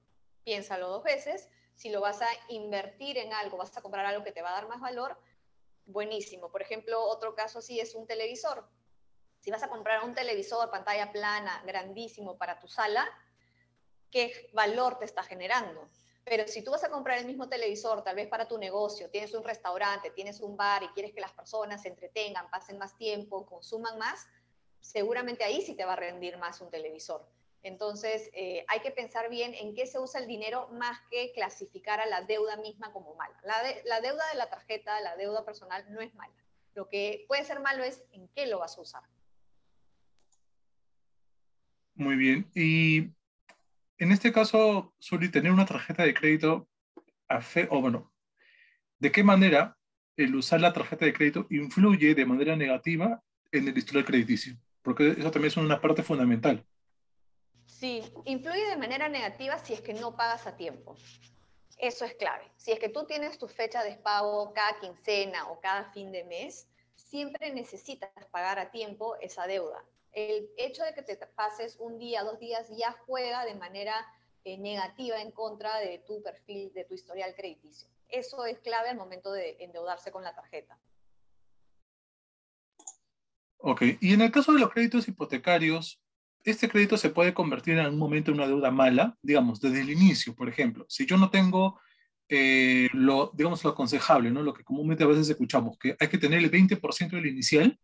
piénsalo 0.44 0.88
dos 0.88 1.04
veces. 1.04 1.50
Si 1.76 1.90
lo 1.90 2.00
vas 2.00 2.22
a 2.22 2.28
invertir 2.50 3.18
en 3.18 3.34
algo, 3.34 3.58
vas 3.58 3.76
a 3.76 3.82
comprar 3.82 4.06
algo 4.06 4.24
que 4.24 4.32
te 4.32 4.44
va 4.44 4.52
a 4.52 4.54
dar 4.54 4.68
más 4.70 4.80
valor, 4.80 5.20
buenísimo. 5.86 6.50
Por 6.50 6.62
ejemplo, 6.62 7.04
otro 7.04 7.34
caso 7.34 7.60
así 7.60 7.80
es 7.80 7.96
un 7.96 8.06
televisor. 8.06 8.70
Si 9.42 9.50
vas 9.50 9.64
a 9.64 9.70
comprar 9.70 10.06
un 10.06 10.14
televisor 10.14 10.72
pantalla 10.72 11.12
plana 11.12 11.64
grandísimo 11.66 12.38
para 12.38 12.60
tu 12.60 12.70
sala, 12.70 13.10
¿qué 14.14 14.50
valor 14.54 15.00
te 15.00 15.06
está 15.06 15.24
generando? 15.24 15.90
Pero 16.24 16.48
si 16.48 16.64
tú 16.64 16.72
vas 16.72 16.84
a 16.84 16.90
comprar 16.90 17.18
el 17.18 17.26
mismo 17.26 17.50
televisor, 17.50 18.04
tal 18.04 18.16
vez 18.16 18.28
para 18.28 18.48
tu 18.48 18.58
negocio, 18.58 19.10
tienes 19.10 19.34
un 19.34 19.44
restaurante, 19.44 20.12
tienes 20.12 20.40
un 20.40 20.56
bar 20.56 20.84
y 20.84 20.88
quieres 20.90 21.14
que 21.14 21.20
las 21.20 21.34
personas 21.34 21.82
se 21.82 21.90
entretengan, 21.90 22.50
pasen 22.50 22.78
más 22.78 22.96
tiempo, 22.96 23.46
consuman 23.46 23.98
más, 23.98 24.26
seguramente 24.80 25.44
ahí 25.44 25.62
sí 25.62 25.74
te 25.74 25.84
va 25.84 25.94
a 25.94 25.98
rendir 25.98 26.38
más 26.38 26.62
un 26.62 26.70
televisor. 26.70 27.28
Entonces, 27.64 28.30
eh, 28.34 28.64
hay 28.68 28.82
que 28.82 28.92
pensar 28.92 29.30
bien 29.30 29.54
en 29.56 29.74
qué 29.74 29.88
se 29.88 30.00
usa 30.00 30.22
el 30.22 30.28
dinero 30.28 30.68
más 30.74 31.00
que 31.10 31.32
clasificar 31.34 32.00
a 32.00 32.06
la 32.06 32.22
deuda 32.22 32.56
misma 32.58 32.94
como 32.94 33.16
mala. 33.16 33.36
La, 33.44 33.56
la 33.86 34.02
deuda 34.02 34.24
de 34.32 34.38
la 34.38 34.50
tarjeta, 34.50 35.00
la 35.02 35.16
deuda 35.16 35.44
personal, 35.44 35.86
no 35.92 36.02
es 36.02 36.14
mala. 36.14 36.34
Lo 36.76 36.88
que 36.88 37.26
puede 37.28 37.46
ser 37.46 37.62
malo 37.62 37.84
es 37.84 38.04
en 38.12 38.28
qué 38.30 38.46
lo 38.48 38.60
vas 38.60 38.78
a 38.78 38.82
usar. 38.82 39.04
Muy 41.96 42.16
bien. 42.16 42.50
Y 42.54 43.12
en 44.04 44.12
este 44.12 44.34
caso, 44.34 44.94
Suli, 45.00 45.30
tener 45.30 45.52
una 45.52 45.66
tarjeta 45.66 46.04
de 46.04 46.14
crédito, 46.14 46.68
a 47.30 47.42
fe, 47.42 47.68
o 47.72 47.80
bueno, 47.80 48.12
¿de 49.00 49.12
qué 49.12 49.24
manera 49.24 49.78
el 50.18 50.36
usar 50.36 50.60
la 50.60 50.74
tarjeta 50.74 51.06
de 51.06 51.14
crédito 51.14 51.48
influye 51.50 52.14
de 52.14 52.26
manera 52.26 52.56
negativa 52.58 53.24
en 53.52 53.68
el 53.68 53.78
historial 53.78 54.04
crediticio? 54.04 54.58
Porque 54.82 55.12
eso 55.12 55.32
también 55.32 55.48
es 55.52 55.58
una 55.58 55.80
parte 55.80 56.04
fundamental. 56.04 56.66
Sí, 57.66 58.04
influye 58.26 58.68
de 58.68 58.76
manera 58.76 59.08
negativa 59.08 59.58
si 59.58 59.74
es 59.74 59.80
que 59.80 59.94
no 59.94 60.18
pagas 60.18 60.48
a 60.48 60.58
tiempo. 60.58 60.98
Eso 61.78 62.04
es 62.04 62.14
clave. 62.16 62.44
Si 62.58 62.74
es 62.74 62.80
que 62.80 62.90
tú 62.90 63.06
tienes 63.06 63.38
tu 63.38 63.48
fecha 63.48 63.84
de 63.84 63.96
pago 63.96 64.54
cada 64.54 64.80
quincena 64.82 65.48
o 65.48 65.62
cada 65.62 65.86
fin 65.94 66.12
de 66.12 66.26
mes, 66.26 66.68
siempre 66.96 67.54
necesitas 67.54 68.10
pagar 68.32 68.60
a 68.60 68.70
tiempo 68.70 69.16
esa 69.22 69.48
deuda. 69.48 69.82
El 70.14 70.50
hecho 70.58 70.84
de 70.84 70.94
que 70.94 71.02
te 71.02 71.18
pases 71.18 71.78
un 71.80 71.98
día, 71.98 72.24
dos 72.24 72.40
días, 72.40 72.70
ya 72.78 72.96
juega 73.06 73.46
de 73.46 73.56
manera 73.56 73.96
eh, 74.44 74.58
negativa 74.58 75.22
en 75.22 75.32
contra 75.32 75.80
de 75.80 76.04
tu 76.06 76.22
perfil, 76.22 76.72
de 76.74 76.86
tu 76.86 76.94
historial 76.94 77.34
crediticio. 77.36 77.90
Eso 78.10 78.46
es 78.46 78.60
clave 78.60 78.90
al 78.90 78.98
momento 78.98 79.32
de 79.32 79.58
endeudarse 79.60 80.12
con 80.12 80.24
la 80.24 80.36
tarjeta. 80.36 80.78
Ok, 83.58 83.82
y 84.02 84.14
en 84.14 84.22
el 84.22 84.32
caso 84.32 84.52
de 84.52 84.60
los 84.60 84.72
créditos 84.72 85.08
hipotecarios, 85.08 86.02
este 86.44 86.68
crédito 86.68 86.98
se 86.98 87.10
puede 87.10 87.34
convertir 87.34 87.76
en 87.76 87.80
algún 87.80 88.00
momento 88.00 88.30
en 88.30 88.38
una 88.38 88.48
deuda 88.48 88.70
mala, 88.70 89.18
digamos, 89.22 89.62
desde 89.62 89.82
el 89.82 89.90
inicio, 89.90 90.36
por 90.36 90.50
ejemplo. 90.50 90.86
Si 90.90 91.06
yo 91.06 91.18
no 91.18 91.30
tengo 91.30 91.80
eh, 92.28 92.90
lo, 92.94 93.32
digamos, 93.34 93.64
lo 93.64 93.72
aconsejable, 93.72 94.32
¿no? 94.32 94.44
Lo 94.44 94.54
que 94.54 94.64
comúnmente 94.64 95.04
a 95.04 95.08
veces 95.08 95.30
escuchamos, 95.30 95.78
que 95.78 95.96
hay 96.00 96.08
que 96.08 96.18
tener 96.18 96.40
el 96.40 96.52
20% 96.52 97.12
del 97.12 97.28
inicial 97.28 97.80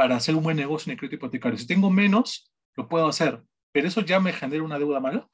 para 0.00 0.16
hacer 0.16 0.34
un 0.34 0.42
buen 0.42 0.56
negocio 0.56 0.88
en 0.88 0.92
el 0.92 0.98
crédito 0.98 1.16
hipotecario. 1.16 1.58
Si 1.58 1.66
tengo 1.66 1.90
menos, 1.90 2.50
lo 2.74 2.88
puedo 2.88 3.06
hacer, 3.06 3.42
pero 3.70 3.86
eso 3.86 4.00
ya 4.00 4.18
me 4.18 4.32
genera 4.32 4.62
una 4.62 4.78
deuda 4.78 4.98
mala. 4.98 5.28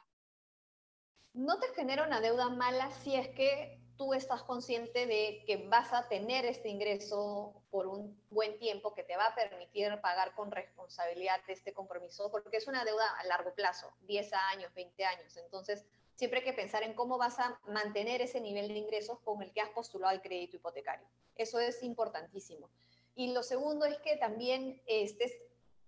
No 1.35 1.61
te 1.61 1.69
genera 1.77 2.05
una 2.05 2.21
deuda 2.21 2.49
mala 2.49 2.91
si 2.91 3.15
es 3.15 3.29
que 3.29 3.81
tú 3.97 4.13
estás 4.13 4.43
consciente 4.43 5.07
de 5.07 5.45
que 5.47 5.69
vas 5.69 5.93
a 5.93 6.09
tener 6.09 6.45
este 6.47 6.69
ingreso 6.69 7.63
por 7.71 7.87
un 7.87 8.21
buen 8.29 8.59
tiempo 8.59 8.93
que 8.93 9.05
te 9.05 9.17
va 9.17 9.27
a 9.27 9.35
permitir 9.37 10.01
pagar 10.01 10.35
con 10.35 10.51
responsabilidad 10.51 11.39
este 11.47 11.73
compromiso, 11.73 12.29
porque 12.33 12.57
es 12.57 12.67
una 12.67 12.85
deuda 12.85 13.09
a 13.21 13.25
largo 13.29 13.55
plazo, 13.55 13.95
10 14.09 14.33
años, 14.53 14.75
20 14.75 15.05
años. 15.05 15.37
Entonces, 15.37 15.87
siempre 16.17 16.41
hay 16.41 16.45
que 16.45 16.55
pensar 16.55 16.83
en 16.83 16.95
cómo 16.95 17.19
vas 17.19 17.39
a 17.39 17.57
mantener 17.69 18.21
ese 18.21 18.41
nivel 18.41 18.67
de 18.67 18.79
ingresos 18.79 19.21
con 19.21 19.41
el 19.43 19.53
que 19.53 19.61
has 19.61 19.71
postulado 19.71 20.13
el 20.13 20.23
crédito 20.23 20.57
hipotecario. 20.57 21.07
Eso 21.37 21.61
es 21.61 21.85
importantísimo. 21.85 22.69
Y 23.17 23.33
lo 23.33 23.43
segundo 23.43 23.87
es 23.87 23.99
que 23.99 24.17
también 24.17 24.81
estés 24.87 25.33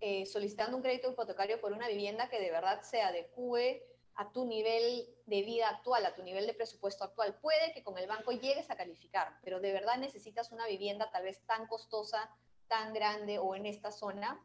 eh, 0.01 0.25
solicitando 0.25 0.75
un 0.75 0.81
crédito 0.81 1.11
hipotecario 1.11 1.61
por 1.61 1.73
una 1.73 1.87
vivienda 1.87 2.27
que 2.27 2.39
de 2.39 2.49
verdad 2.49 2.81
se 2.81 3.01
adecue 3.01 3.85
a 4.15 4.31
tu 4.31 4.45
nivel 4.45 5.07
de 5.27 5.43
vida 5.43 5.69
actual, 5.69 6.05
a 6.05 6.15
tu 6.15 6.23
nivel 6.23 6.47
de 6.47 6.55
presupuesto 6.55 7.03
actual. 7.03 7.37
Puede 7.39 7.71
que 7.71 7.83
con 7.83 7.99
el 7.99 8.07
banco 8.07 8.31
llegues 8.31 8.71
a 8.71 8.75
calificar, 8.75 9.37
pero 9.43 9.59
de 9.59 9.71
verdad 9.71 9.97
necesitas 9.97 10.51
una 10.51 10.65
vivienda 10.65 11.11
tal 11.11 11.23
vez 11.23 11.39
tan 11.45 11.67
costosa, 11.67 12.29
tan 12.67 12.93
grande 12.93 13.37
o 13.37 13.53
en 13.53 13.67
esta 13.67 13.91
zona. 13.91 14.43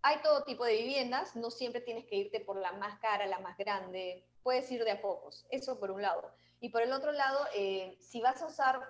Hay 0.00 0.22
todo 0.22 0.44
tipo 0.44 0.64
de 0.64 0.76
viviendas, 0.76 1.36
no 1.36 1.50
siempre 1.50 1.82
tienes 1.82 2.06
que 2.06 2.16
irte 2.16 2.40
por 2.40 2.56
la 2.56 2.72
más 2.72 2.98
cara, 2.98 3.26
la 3.26 3.40
más 3.40 3.58
grande, 3.58 4.24
puedes 4.42 4.70
ir 4.72 4.84
de 4.84 4.92
a 4.92 5.02
pocos, 5.02 5.46
eso 5.50 5.78
por 5.78 5.90
un 5.90 6.00
lado. 6.00 6.34
Y 6.60 6.70
por 6.70 6.80
el 6.80 6.92
otro 6.92 7.12
lado, 7.12 7.46
eh, 7.54 7.96
si 8.00 8.22
vas 8.22 8.40
a 8.40 8.46
usar 8.46 8.80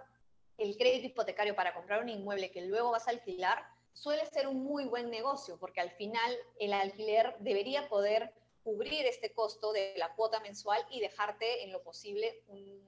el 0.58 0.76
crédito 0.76 1.06
hipotecario 1.06 1.54
para 1.54 1.75
comprar 1.75 2.02
un 2.02 2.08
inmueble 2.08 2.50
que 2.50 2.66
luego 2.66 2.92
vas 2.92 3.08
a 3.08 3.11
alquilar, 3.11 3.64
suele 3.92 4.26
ser 4.26 4.46
un 4.46 4.62
muy 4.64 4.84
buen 4.84 5.11
negocio, 5.11 5.56
porque 5.58 5.80
al 5.80 5.90
final 5.90 6.37
el 6.58 6.73
alquiler 6.73 7.37
debería 7.40 7.88
poder 7.88 8.32
cubrir 8.62 9.04
este 9.06 9.32
costo 9.32 9.73
de 9.73 9.94
la 9.96 10.14
cuota 10.14 10.40
mensual 10.40 10.80
y 10.90 11.00
dejarte 11.00 11.64
en 11.64 11.73
lo 11.73 11.82
posible 11.82 12.42
un, 12.49 12.82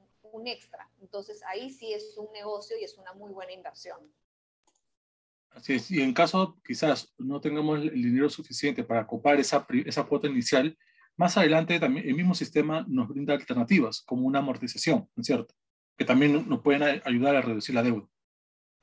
extra. 0.46 0.86
Entonces 1.00 1.42
ahí 1.46 1.70
sí 1.70 1.94
es 1.94 2.14
un 2.18 2.30
negocio 2.30 2.76
y 2.78 2.84
es 2.84 2.98
una 2.98 3.14
muy 3.14 3.32
buena 3.32 3.52
inversión. 3.52 3.98
Así 5.50 5.78
y 5.88 6.02
en 6.02 6.12
caso 6.12 6.60
quizás 6.62 7.14
no 7.16 7.40
tengamos 7.40 7.78
el 7.78 8.02
dinero 8.02 8.28
suficiente 8.28 8.84
para 8.84 9.06
copar 9.06 9.40
esa, 9.40 9.66
esa 9.86 10.04
cuota 10.04 10.26
inicial, 10.26 10.76
más 11.16 11.38
adelante 11.38 11.80
también 11.80 12.06
el 12.06 12.14
mismo 12.14 12.34
sistema 12.34 12.84
nos 12.86 13.08
brinda 13.08 13.32
alternativas, 13.32 14.02
como 14.02 14.26
una 14.26 14.40
amortización, 14.40 15.08
¿no 15.14 15.20
es 15.22 15.26
cierto? 15.26 15.54
Que 15.96 16.04
también 16.04 16.48
nos 16.48 16.60
pueden 16.60 17.02
ayudar 17.04 17.36
a 17.36 17.40
reducir 17.40 17.74
la 17.74 17.82
deuda. 17.82 18.06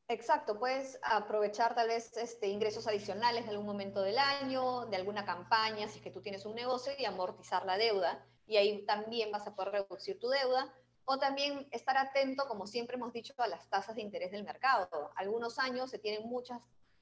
Exacto, 0.10 0.60
puedes 0.60 1.00
aprovechar 1.02 1.76
tal 1.76 1.88
vez 1.88 2.16
este, 2.18 2.48
ingresos 2.48 2.88
adicionales 2.88 3.46
de 3.46 3.52
algún 3.52 3.66
momento 3.66 4.02
del 4.02 4.18
año, 4.20 4.86
de 4.88 4.98
alguna 4.98 5.26
campaña, 5.26 5.88
si 5.88 5.98
es 5.98 6.04
que 6.04 6.12
tú 6.12 6.22
tienes 6.22 6.46
un 6.46 6.56
negocio, 6.56 6.94
y 7.00 7.06
amortizar 7.06 7.66
la 7.66 7.78
deuda. 7.78 8.24
Y 8.46 8.58
ahí 8.58 8.86
también 8.86 9.32
vas 9.32 9.48
a 9.48 9.56
poder 9.56 9.72
reducir 9.72 10.20
tu 10.20 10.30
deuda. 10.30 10.74
O 11.06 11.18
también 11.18 11.68
estar 11.72 11.98
atento, 11.98 12.48
como 12.48 12.68
siempre 12.68 12.96
hemos 12.96 13.14
dicho, 13.14 13.34
a 13.38 13.48
las 13.48 13.68
tasas 13.70 13.96
de 13.96 14.02
interés 14.02 14.32
del 14.32 14.44
mercado. 14.44 15.12
Algunos 15.16 15.58
años 15.60 15.90
se 15.90 16.00
tienen 16.00 16.28
muchas, 16.28 16.62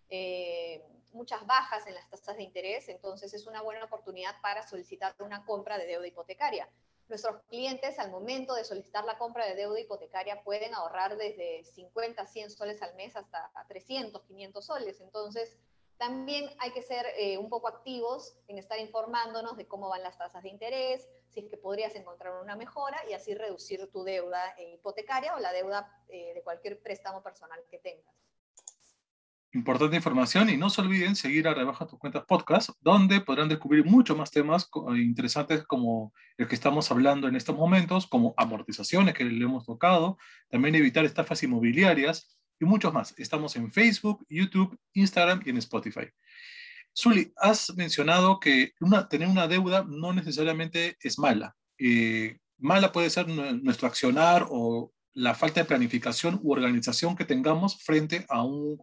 eh, 0.09 0.83
muchas 1.11 1.45
bajas 1.45 1.85
en 1.87 1.95
las 1.95 2.09
tasas 2.09 2.37
de 2.37 2.43
interés, 2.43 2.87
entonces 2.89 3.33
es 3.33 3.45
una 3.45 3.61
buena 3.61 3.83
oportunidad 3.83 4.39
para 4.41 4.67
solicitar 4.67 5.15
una 5.19 5.43
compra 5.45 5.77
de 5.77 5.85
deuda 5.85 6.07
hipotecaria. 6.07 6.69
Nuestros 7.11 7.43
clientes 7.49 7.99
al 7.99 8.09
momento 8.09 8.55
de 8.55 8.63
solicitar 8.63 9.03
la 9.03 9.17
compra 9.17 9.45
de 9.45 9.53
deuda 9.53 9.77
hipotecaria 9.81 10.41
pueden 10.45 10.73
ahorrar 10.73 11.17
desde 11.17 11.61
50, 11.65 12.25
100 12.25 12.51
soles 12.51 12.81
al 12.81 12.95
mes 12.95 13.17
hasta 13.17 13.51
300, 13.67 14.23
500 14.23 14.65
soles. 14.65 15.01
Entonces, 15.01 15.57
también 15.97 16.49
hay 16.59 16.71
que 16.71 16.81
ser 16.81 17.05
eh, 17.17 17.37
un 17.37 17.49
poco 17.49 17.67
activos 17.67 18.37
en 18.47 18.57
estar 18.57 18.79
informándonos 18.79 19.57
de 19.57 19.67
cómo 19.67 19.89
van 19.89 20.03
las 20.03 20.17
tasas 20.17 20.41
de 20.41 20.51
interés, 20.51 21.05
si 21.27 21.41
es 21.41 21.49
que 21.49 21.57
podrías 21.57 21.93
encontrar 21.95 22.41
una 22.41 22.55
mejora 22.55 22.97
y 23.09 23.11
así 23.11 23.35
reducir 23.35 23.91
tu 23.91 24.05
deuda 24.05 24.55
hipotecaria 24.57 25.35
o 25.35 25.39
la 25.39 25.51
deuda 25.51 26.01
eh, 26.07 26.33
de 26.33 26.41
cualquier 26.43 26.81
préstamo 26.81 27.21
personal 27.21 27.61
que 27.69 27.79
tengas. 27.79 28.15
Importante 29.53 29.97
información 29.97 30.49
y 30.49 30.55
no 30.55 30.69
se 30.69 30.79
olviden 30.79 31.13
seguir 31.17 31.45
a 31.45 31.53
Rebaja 31.53 31.85
tus 31.85 31.99
cuentas 31.99 32.23
podcast, 32.25 32.69
donde 32.79 33.19
podrán 33.19 33.49
descubrir 33.49 33.83
mucho 33.83 34.15
más 34.15 34.31
temas 34.31 34.69
interesantes 34.95 35.65
como 35.65 36.13
el 36.37 36.47
que 36.47 36.55
estamos 36.55 36.89
hablando 36.89 37.27
en 37.27 37.35
estos 37.35 37.57
momentos, 37.57 38.07
como 38.07 38.33
amortizaciones 38.37 39.13
que 39.13 39.25
le 39.25 39.43
hemos 39.43 39.65
tocado, 39.65 40.17
también 40.49 40.75
evitar 40.75 41.03
estafas 41.03 41.43
inmobiliarias 41.43 42.33
y 42.61 42.65
muchos 42.65 42.93
más. 42.93 43.13
Estamos 43.17 43.53
en 43.57 43.73
Facebook, 43.73 44.25
YouTube, 44.29 44.79
Instagram 44.93 45.41
y 45.45 45.49
en 45.49 45.57
Spotify. 45.57 46.07
Zuli, 46.97 47.33
has 47.35 47.75
mencionado 47.75 48.39
que 48.39 48.71
tener 49.09 49.27
una 49.27 49.49
deuda 49.49 49.83
no 49.85 50.13
necesariamente 50.13 50.95
es 51.01 51.19
mala. 51.19 51.57
Eh, 51.77 52.37
mala 52.57 52.93
puede 52.93 53.09
ser 53.09 53.27
nuestro 53.27 53.89
accionar 53.89 54.47
o 54.49 54.93
la 55.13 55.35
falta 55.35 55.59
de 55.59 55.65
planificación 55.65 56.39
u 56.41 56.53
organización 56.53 57.17
que 57.17 57.25
tengamos 57.25 57.83
frente 57.83 58.25
a 58.29 58.43
un 58.43 58.81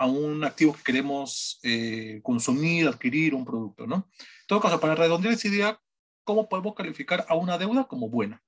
a 0.00 0.06
un 0.06 0.42
activo 0.44 0.72
que 0.72 0.82
queremos 0.82 1.60
eh, 1.62 2.20
consumir, 2.22 2.88
adquirir, 2.88 3.34
un 3.34 3.44
producto, 3.44 3.86
¿no? 3.86 4.08
En 4.18 4.46
todo 4.46 4.58
caso, 4.58 4.80
para 4.80 4.94
redondear 4.94 5.34
esa 5.34 5.48
idea, 5.48 5.80
¿cómo 6.24 6.48
podemos 6.48 6.74
calificar 6.74 7.26
a 7.28 7.34
una 7.34 7.58
deuda 7.58 7.84
como 7.84 8.08
buena? 8.08 8.42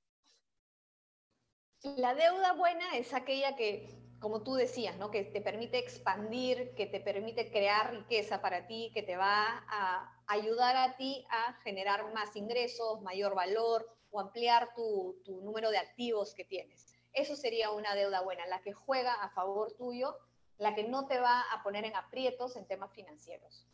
La 1.83 2.15
deuda 2.15 2.55
buena 2.55 2.97
es 2.97 3.13
aquella 3.13 3.55
que, 3.55 3.87
como 4.19 4.43
tú 4.43 4.55
decías, 4.55 4.97
¿no? 4.97 5.11
que 5.11 5.25
te 5.25 5.43
permite 5.43 5.79
expandir, 5.79 6.73
que 6.75 6.87
te 6.87 7.01
permite 7.01 7.51
crear 7.51 7.93
riqueza 7.93 8.41
para 8.41 8.67
ti, 8.67 8.91
que 8.95 9.03
te 9.03 9.19
va 9.19 9.63
a 9.69 10.23
ayudar 10.29 10.75
a 10.79 10.97
ti 10.97 11.23
a 11.29 11.53
generar 11.65 12.15
más 12.15 12.35
ingresos, 12.35 13.03
mayor 13.03 13.35
valor 13.35 13.87
o 14.09 14.21
ampliar 14.21 14.73
tu, 14.75 15.21
tu 15.23 15.43
número 15.43 15.71
de 15.71 15.77
activos 15.77 16.33
que 16.35 16.47
tienes. 16.47 16.95
Eso 17.13 17.37
sería 17.37 17.73
una 17.73 17.95
deuda 17.95 18.23
buena, 18.23 18.47
la 18.47 18.63
que 18.63 18.73
juega 18.73 19.13
a 19.13 19.29
favor 19.35 19.75
tuyo 19.77 20.17
la 20.63 20.75
que 20.75 20.85
no 20.85 21.07
te 21.07 21.19
va 21.19 21.43
a 21.53 21.63
poner 21.63 21.85
en 21.85 21.97
aprietos 21.97 22.57
en 22.57 22.67
temas 22.67 22.93
financieros. 22.93 23.67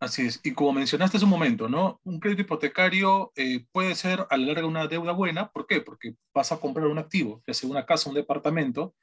Así 0.00 0.26
es. 0.26 0.40
Y 0.42 0.52
como 0.52 0.72
mencionaste 0.72 1.18
hace 1.18 1.24
un 1.24 1.30
momento, 1.30 1.68
¿no? 1.68 2.00
Un 2.04 2.18
crédito 2.18 2.42
hipotecario 2.42 3.32
eh, 3.36 3.66
puede 3.70 3.94
ser 3.94 4.26
a 4.30 4.36
la 4.36 4.46
larga 4.46 4.66
una 4.66 4.86
deuda 4.86 5.12
buena. 5.12 5.50
¿Por 5.50 5.66
qué? 5.66 5.80
Porque 5.80 6.14
vas 6.34 6.52
a 6.52 6.58
comprar 6.58 6.86
un 6.86 6.98
activo, 6.98 7.42
ya 7.46 7.54
sea 7.54 7.68
una 7.68 7.86
casa, 7.86 8.08
un 8.08 8.14
departamento, 8.14 8.94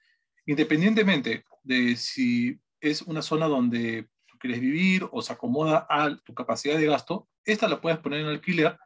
independientemente 0.46 1.46
de 1.63 1.96
si 1.96 2.60
es 2.82 3.03
una 3.03 3.22
zona 3.22 3.48
donde 3.48 4.10
quieres 4.39 4.60
vivir 4.60 5.08
o 5.12 5.22
se 5.22 5.34
acomoda 5.34 5.86
a 5.89 6.15
tu 6.17 6.34
capacidad 6.34 6.77
de 6.77 6.86
gasto, 6.86 7.27
esta 7.46 7.67
la 7.67 7.79
puedes 7.79 8.00
poner 8.00 8.22
en 8.22 8.27
alquiler 8.27 8.77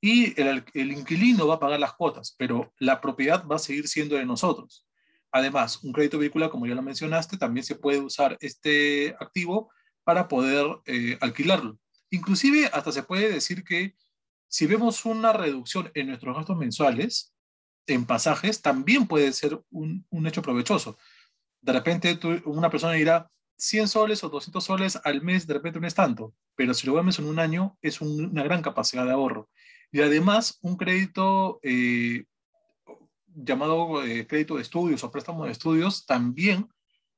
y 0.00 0.38
el 0.38 0.92
inquilino 0.92 1.46
va 1.46 1.54
a 1.54 1.60
pagar 1.60 1.80
las 1.80 1.94
cuotas, 1.94 2.34
pero 2.36 2.72
la 2.78 3.00
propiedad 3.00 3.46
va 3.46 3.56
a 3.56 3.60
seguir 3.60 3.88
siendo 3.88 4.16
de 4.16 4.26
nosotros. 4.26 4.86
Además, 5.34 5.82
un 5.82 5.92
crédito 5.92 6.16
vehicular, 6.16 6.48
como 6.48 6.64
ya 6.64 6.76
lo 6.76 6.82
mencionaste, 6.82 7.36
también 7.36 7.64
se 7.64 7.74
puede 7.74 7.98
usar 7.98 8.38
este 8.40 9.16
activo 9.18 9.68
para 10.04 10.28
poder 10.28 10.64
eh, 10.86 11.18
alquilarlo. 11.20 11.76
Inclusive, 12.10 12.70
hasta 12.72 12.92
se 12.92 13.02
puede 13.02 13.32
decir 13.32 13.64
que 13.64 13.96
si 14.46 14.66
vemos 14.66 15.04
una 15.04 15.32
reducción 15.32 15.90
en 15.94 16.06
nuestros 16.06 16.36
gastos 16.36 16.56
mensuales 16.56 17.34
en 17.88 18.06
pasajes, 18.06 18.62
también 18.62 19.08
puede 19.08 19.32
ser 19.32 19.60
un, 19.72 20.06
hecho 20.24 20.40
provechoso. 20.40 20.98
De 21.60 21.72
repente, 21.72 22.16
una 22.44 22.70
persona 22.70 22.92
dirá 22.92 23.28
100 23.56 23.88
soles 23.88 24.22
o 24.22 24.28
200 24.28 24.62
soles 24.62 25.00
al 25.02 25.20
mes, 25.20 25.48
de 25.48 25.54
repente 25.54 25.80
no 25.80 25.88
es 25.88 25.96
tanto, 25.96 26.32
pero 26.54 26.74
si 26.74 26.86
lo 26.86 26.94
vemos 26.94 27.18
en 27.18 27.24
un 27.24 27.40
año, 27.40 27.76
es 27.82 28.00
una 28.00 28.44
gran 28.44 28.62
capacidad 28.62 29.04
de 29.04 29.10
ahorro. 29.10 29.50
Y 29.90 30.00
además, 30.00 30.60
un 30.62 30.76
crédito 30.76 31.58
eh, 31.64 32.24
llamado 33.34 34.04
eh, 34.04 34.26
crédito 34.26 34.56
de 34.56 34.62
estudios 34.62 35.04
o 35.04 35.10
préstamo 35.10 35.44
de 35.44 35.52
estudios, 35.52 36.06
también 36.06 36.68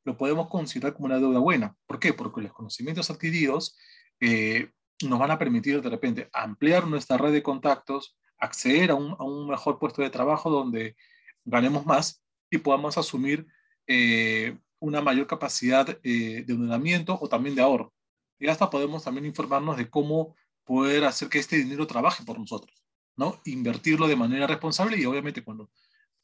lo 0.07 0.17
podemos 0.17 0.49
considerar 0.49 0.95
como 0.95 1.07
una 1.07 1.19
deuda 1.19 1.41
buena. 1.41 1.77
¿Por 1.87 1.99
qué? 1.99 2.13
Porque 2.13 2.41
los 2.41 2.53
conocimientos 2.53 3.11
adquiridos 3.11 3.77
eh, 4.21 4.71
nos 5.03 5.19
van 5.19 5.33
a 5.33 5.39
permitir 5.39 5.83
de 5.83 5.91
repente 5.91 6.31
ampliar 6.33 6.87
nuestra 6.87 7.19
red 7.19 7.33
de 7.33 7.43
contactos, 7.43 8.17
acceder 8.39 8.93
a 8.93 8.95
un, 8.95 9.49
mejor 9.49 9.79
puesto 9.79 10.03
de 10.03 10.11
trabajo 10.11 10.49
donde 10.49 10.97
ganemos 11.45 11.85
más 11.85 12.23
y 12.51 12.59
podamos 12.59 12.97
asumir 12.97 13.47
eh, 13.87 14.57
una 14.79 15.01
mayor 15.01 15.27
capacidad 15.27 15.89
eh, 16.03 16.45
de 16.47 16.53
endeudamiento 16.53 17.19
o 17.21 17.29
también 17.29 17.57
de 17.57 17.63
ahorro. 17.63 17.93
Y 18.39 18.47
hasta 18.47 18.71
podemos 18.71 19.05
también 19.05 19.27
informarnos 19.27 19.77
de 19.77 19.91
cómo 19.91 20.37
poder 20.65 21.05
hacer 21.05 21.29
que 21.29 21.39
este 21.39 21.57
dinero 21.57 21.87
trabaje 21.87 22.25
por 22.25 22.39
nosotros, 22.39 22.85
¿no? 23.17 23.41
Invertirlo 23.45 24.07
de 24.07 24.17
manera 24.17 24.47
responsable 24.47 24.99
y 24.99 25.05
obviamente 25.05 25.43
cuando 25.43 25.71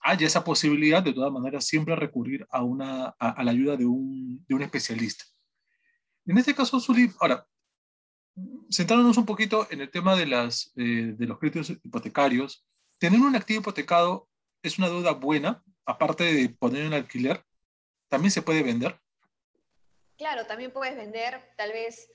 haya 0.02 0.26
esa 0.26 0.44
posibilidad, 0.44 1.02
de 1.02 1.12
todas 1.12 1.32
maneras, 1.32 1.64
siempre 1.64 1.96
recurrir 1.96 2.46
a, 2.50 2.62
una, 2.62 3.06
a, 3.18 3.42
la 3.42 3.50
ayuda 3.50 3.76
de 3.76 3.86
un, 3.86 4.44
de 4.48 4.54
un, 4.54 4.62
especialista. 4.62 5.24
En 6.26 6.38
este 6.38 6.54
caso, 6.54 6.80
Zuli, 6.80 7.10
ahora, 7.20 7.46
centrándonos 8.70 9.16
un 9.16 9.26
poquito 9.26 9.66
en 9.70 9.80
el 9.80 9.90
tema 9.90 10.16
de, 10.16 10.26
las, 10.26 10.72
eh, 10.76 11.14
de 11.16 11.26
los 11.26 11.38
créditos 11.38 11.70
hipotecarios, 11.70 12.66
tener 12.98 13.20
un 13.20 13.36
activo 13.36 13.60
hipotecado 13.60 14.28
es 14.62 14.78
una 14.78 14.88
deuda 14.88 15.12
buena, 15.12 15.62
aparte 15.84 16.24
de 16.24 16.48
poner 16.48 16.82
en 16.82 16.94
alquiler, 16.94 17.44
también 18.08 18.30
se 18.30 18.42
puede 18.42 18.62
vender. 18.62 19.00
Claro, 20.18 20.46
también 20.46 20.72
puedes 20.72 20.96
vender, 20.96 21.40
tal 21.56 21.72
vez 21.72 22.08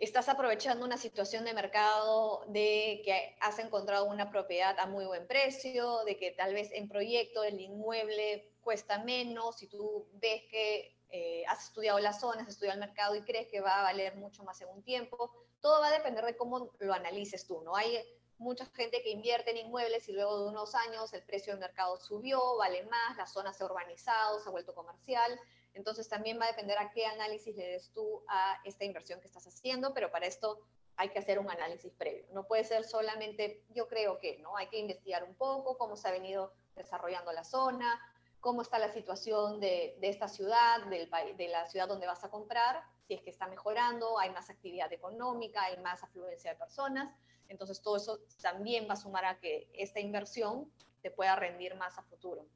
estás 0.00 0.30
aprovechando 0.30 0.86
una 0.86 0.96
situación 0.96 1.44
de 1.44 1.52
mercado 1.52 2.42
de 2.48 3.02
que 3.04 3.36
has 3.40 3.58
encontrado 3.58 4.06
una 4.06 4.30
propiedad 4.30 4.78
a 4.80 4.86
muy 4.86 5.04
buen 5.04 5.26
precio, 5.26 6.04
de 6.04 6.16
que 6.16 6.30
tal 6.30 6.54
vez 6.54 6.70
en 6.72 6.88
proyecto 6.88 7.44
el 7.44 7.60
inmueble 7.60 8.50
cuesta 8.62 8.98
menos 9.04 9.62
y 9.62 9.68
tú 9.68 10.08
ves 10.14 10.42
que 10.50 10.96
eh, 11.10 11.44
has 11.48 11.66
estudiado 11.66 11.98
la 11.98 12.14
zona, 12.14 12.42
has 12.42 12.48
estudiado 12.48 12.80
el 12.80 12.86
mercado 12.86 13.14
y 13.14 13.22
crees 13.22 13.48
que 13.48 13.60
va 13.60 13.80
a 13.80 13.82
valer 13.82 14.16
mucho 14.16 14.42
más 14.42 14.58
en 14.62 14.68
un 14.68 14.82
tiempo. 14.82 15.30
Todo 15.60 15.82
va 15.82 15.88
a 15.88 15.92
depender 15.92 16.24
de 16.24 16.36
cómo 16.36 16.70
lo 16.78 16.94
analices 16.94 17.46
tú, 17.46 17.60
¿no? 17.60 17.76
Hay 17.76 18.02
mucha 18.38 18.64
gente 18.74 19.02
que 19.02 19.10
invierte 19.10 19.50
en 19.50 19.66
inmuebles 19.66 20.08
y 20.08 20.12
luego 20.12 20.44
de 20.44 20.48
unos 20.48 20.74
años 20.74 21.12
el 21.12 21.22
precio 21.24 21.52
del 21.52 21.60
mercado 21.60 21.98
subió, 21.98 22.56
vale 22.56 22.84
más, 22.84 23.18
la 23.18 23.26
zona 23.26 23.52
se 23.52 23.62
ha 23.62 23.66
urbanizado, 23.66 24.40
se 24.40 24.48
ha 24.48 24.52
vuelto 24.52 24.74
comercial. 24.74 25.38
Entonces 25.74 26.08
también 26.08 26.38
va 26.40 26.44
a 26.44 26.48
depender 26.48 26.78
a 26.78 26.90
qué 26.90 27.06
análisis 27.06 27.54
le 27.56 27.66
des 27.66 27.90
tú 27.92 28.22
a 28.28 28.60
esta 28.64 28.84
inversión 28.84 29.20
que 29.20 29.26
estás 29.26 29.46
haciendo, 29.46 29.94
pero 29.94 30.10
para 30.10 30.26
esto 30.26 30.60
hay 30.96 31.08
que 31.10 31.18
hacer 31.18 31.38
un 31.38 31.50
análisis 31.50 31.92
previo. 31.94 32.26
No 32.32 32.46
puede 32.46 32.64
ser 32.64 32.84
solamente, 32.84 33.64
yo 33.70 33.88
creo 33.88 34.18
que, 34.18 34.38
¿no? 34.38 34.56
Hay 34.56 34.68
que 34.68 34.78
investigar 34.78 35.24
un 35.24 35.34
poco 35.34 35.78
cómo 35.78 35.96
se 35.96 36.08
ha 36.08 36.12
venido 36.12 36.52
desarrollando 36.74 37.32
la 37.32 37.44
zona, 37.44 38.00
cómo 38.40 38.62
está 38.62 38.78
la 38.78 38.92
situación 38.92 39.60
de, 39.60 39.96
de 40.00 40.08
esta 40.08 40.28
ciudad, 40.28 40.84
del, 40.86 41.08
de 41.36 41.48
la 41.48 41.66
ciudad 41.66 41.88
donde 41.88 42.06
vas 42.06 42.24
a 42.24 42.30
comprar, 42.30 42.82
si 43.06 43.14
es 43.14 43.22
que 43.22 43.30
está 43.30 43.46
mejorando, 43.46 44.18
hay 44.18 44.30
más 44.30 44.50
actividad 44.50 44.92
económica, 44.92 45.62
hay 45.64 45.76
más 45.78 46.02
afluencia 46.02 46.52
de 46.52 46.58
personas. 46.58 47.14
Entonces 47.48 47.82
todo 47.82 47.96
eso 47.96 48.20
también 48.40 48.88
va 48.88 48.94
a 48.94 48.96
sumar 48.96 49.24
a 49.24 49.40
que 49.40 49.68
esta 49.74 50.00
inversión 50.00 50.70
te 51.02 51.10
pueda 51.10 51.34
rendir 51.36 51.74
más 51.74 51.98
a 51.98 52.02
futuro. 52.02 52.46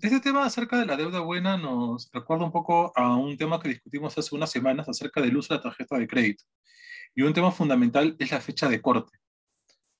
Este 0.00 0.20
tema 0.20 0.44
acerca 0.44 0.78
de 0.78 0.86
la 0.86 0.96
deuda 0.96 1.20
buena 1.20 1.56
nos 1.56 2.10
recuerda 2.12 2.44
un 2.44 2.52
poco 2.52 2.92
a 2.96 3.16
un 3.16 3.36
tema 3.36 3.60
que 3.60 3.68
discutimos 3.68 4.16
hace 4.16 4.34
unas 4.34 4.50
semanas 4.50 4.88
acerca 4.88 5.20
del 5.20 5.36
uso 5.36 5.52
de 5.54 5.58
la 5.58 5.62
tarjeta 5.62 5.98
de 5.98 6.06
crédito. 6.06 6.44
Y 7.14 7.22
un 7.22 7.32
tema 7.32 7.50
fundamental 7.50 8.16
es 8.18 8.30
la 8.30 8.40
fecha 8.40 8.68
de 8.68 8.80
corte, 8.80 9.18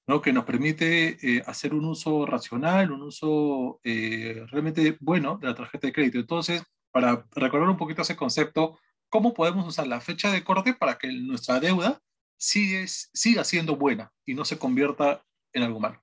¿no? 0.06 0.20
que 0.20 0.32
nos 0.32 0.44
permite 0.44 1.18
eh, 1.22 1.42
hacer 1.46 1.74
un 1.74 1.84
uso 1.84 2.26
racional, 2.26 2.92
un 2.92 3.02
uso 3.02 3.80
eh, 3.82 4.44
realmente 4.50 4.96
bueno 5.00 5.38
de 5.38 5.48
la 5.48 5.54
tarjeta 5.54 5.86
de 5.86 5.92
crédito. 5.92 6.18
Entonces, 6.18 6.62
para 6.90 7.26
recordar 7.32 7.68
un 7.68 7.76
poquito 7.76 8.02
ese 8.02 8.16
concepto, 8.16 8.78
¿cómo 9.08 9.34
podemos 9.34 9.66
usar 9.66 9.86
la 9.86 10.00
fecha 10.00 10.30
de 10.30 10.44
corte 10.44 10.74
para 10.74 10.96
que 10.96 11.12
nuestra 11.12 11.60
deuda 11.60 12.00
sigue, 12.42 12.86
siga 12.88 13.44
siendo 13.44 13.76
buena 13.76 14.12
y 14.26 14.34
no 14.34 14.44
se 14.44 14.58
convierta 14.58 15.24
en 15.52 15.62
algo 15.62 15.78
malo. 15.78 16.02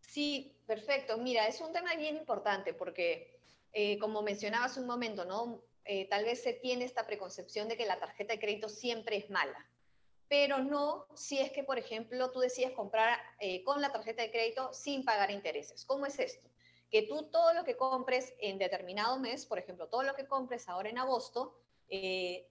Sí, 0.00 0.52
perfecto. 0.68 1.16
Mira, 1.16 1.48
es 1.48 1.60
un 1.62 1.72
tema 1.72 1.94
bien 1.94 2.16
importante 2.16 2.74
porque, 2.74 3.40
eh, 3.72 3.98
como 3.98 4.22
mencionabas 4.22 4.76
un 4.76 4.86
momento, 4.86 5.24
¿no? 5.24 5.64
Eh, 5.86 6.06
tal 6.08 6.24
vez 6.24 6.42
se 6.42 6.52
tiene 6.52 6.84
esta 6.84 7.06
preconcepción 7.06 7.68
de 7.68 7.76
que 7.78 7.86
la 7.86 7.98
tarjeta 7.98 8.34
de 8.34 8.38
crédito 8.38 8.68
siempre 8.68 9.16
es 9.16 9.30
mala, 9.30 9.66
pero 10.28 10.58
no 10.58 11.06
si 11.14 11.40
es 11.40 11.50
que, 11.50 11.64
por 11.64 11.78
ejemplo, 11.78 12.30
tú 12.30 12.40
decides 12.40 12.72
comprar 12.72 13.18
eh, 13.40 13.64
con 13.64 13.80
la 13.80 13.90
tarjeta 13.90 14.22
de 14.22 14.30
crédito 14.30 14.70
sin 14.74 15.06
pagar 15.06 15.30
intereses. 15.30 15.86
¿Cómo 15.86 16.04
es 16.04 16.18
esto? 16.18 16.50
Que 16.90 17.02
tú 17.02 17.30
todo 17.30 17.54
lo 17.54 17.64
que 17.64 17.78
compres 17.78 18.34
en 18.38 18.58
determinado 18.58 19.18
mes, 19.18 19.46
por 19.46 19.58
ejemplo, 19.58 19.88
todo 19.88 20.02
lo 20.02 20.14
que 20.14 20.26
compres 20.26 20.68
ahora 20.68 20.90
en 20.90 20.98
agosto, 20.98 21.58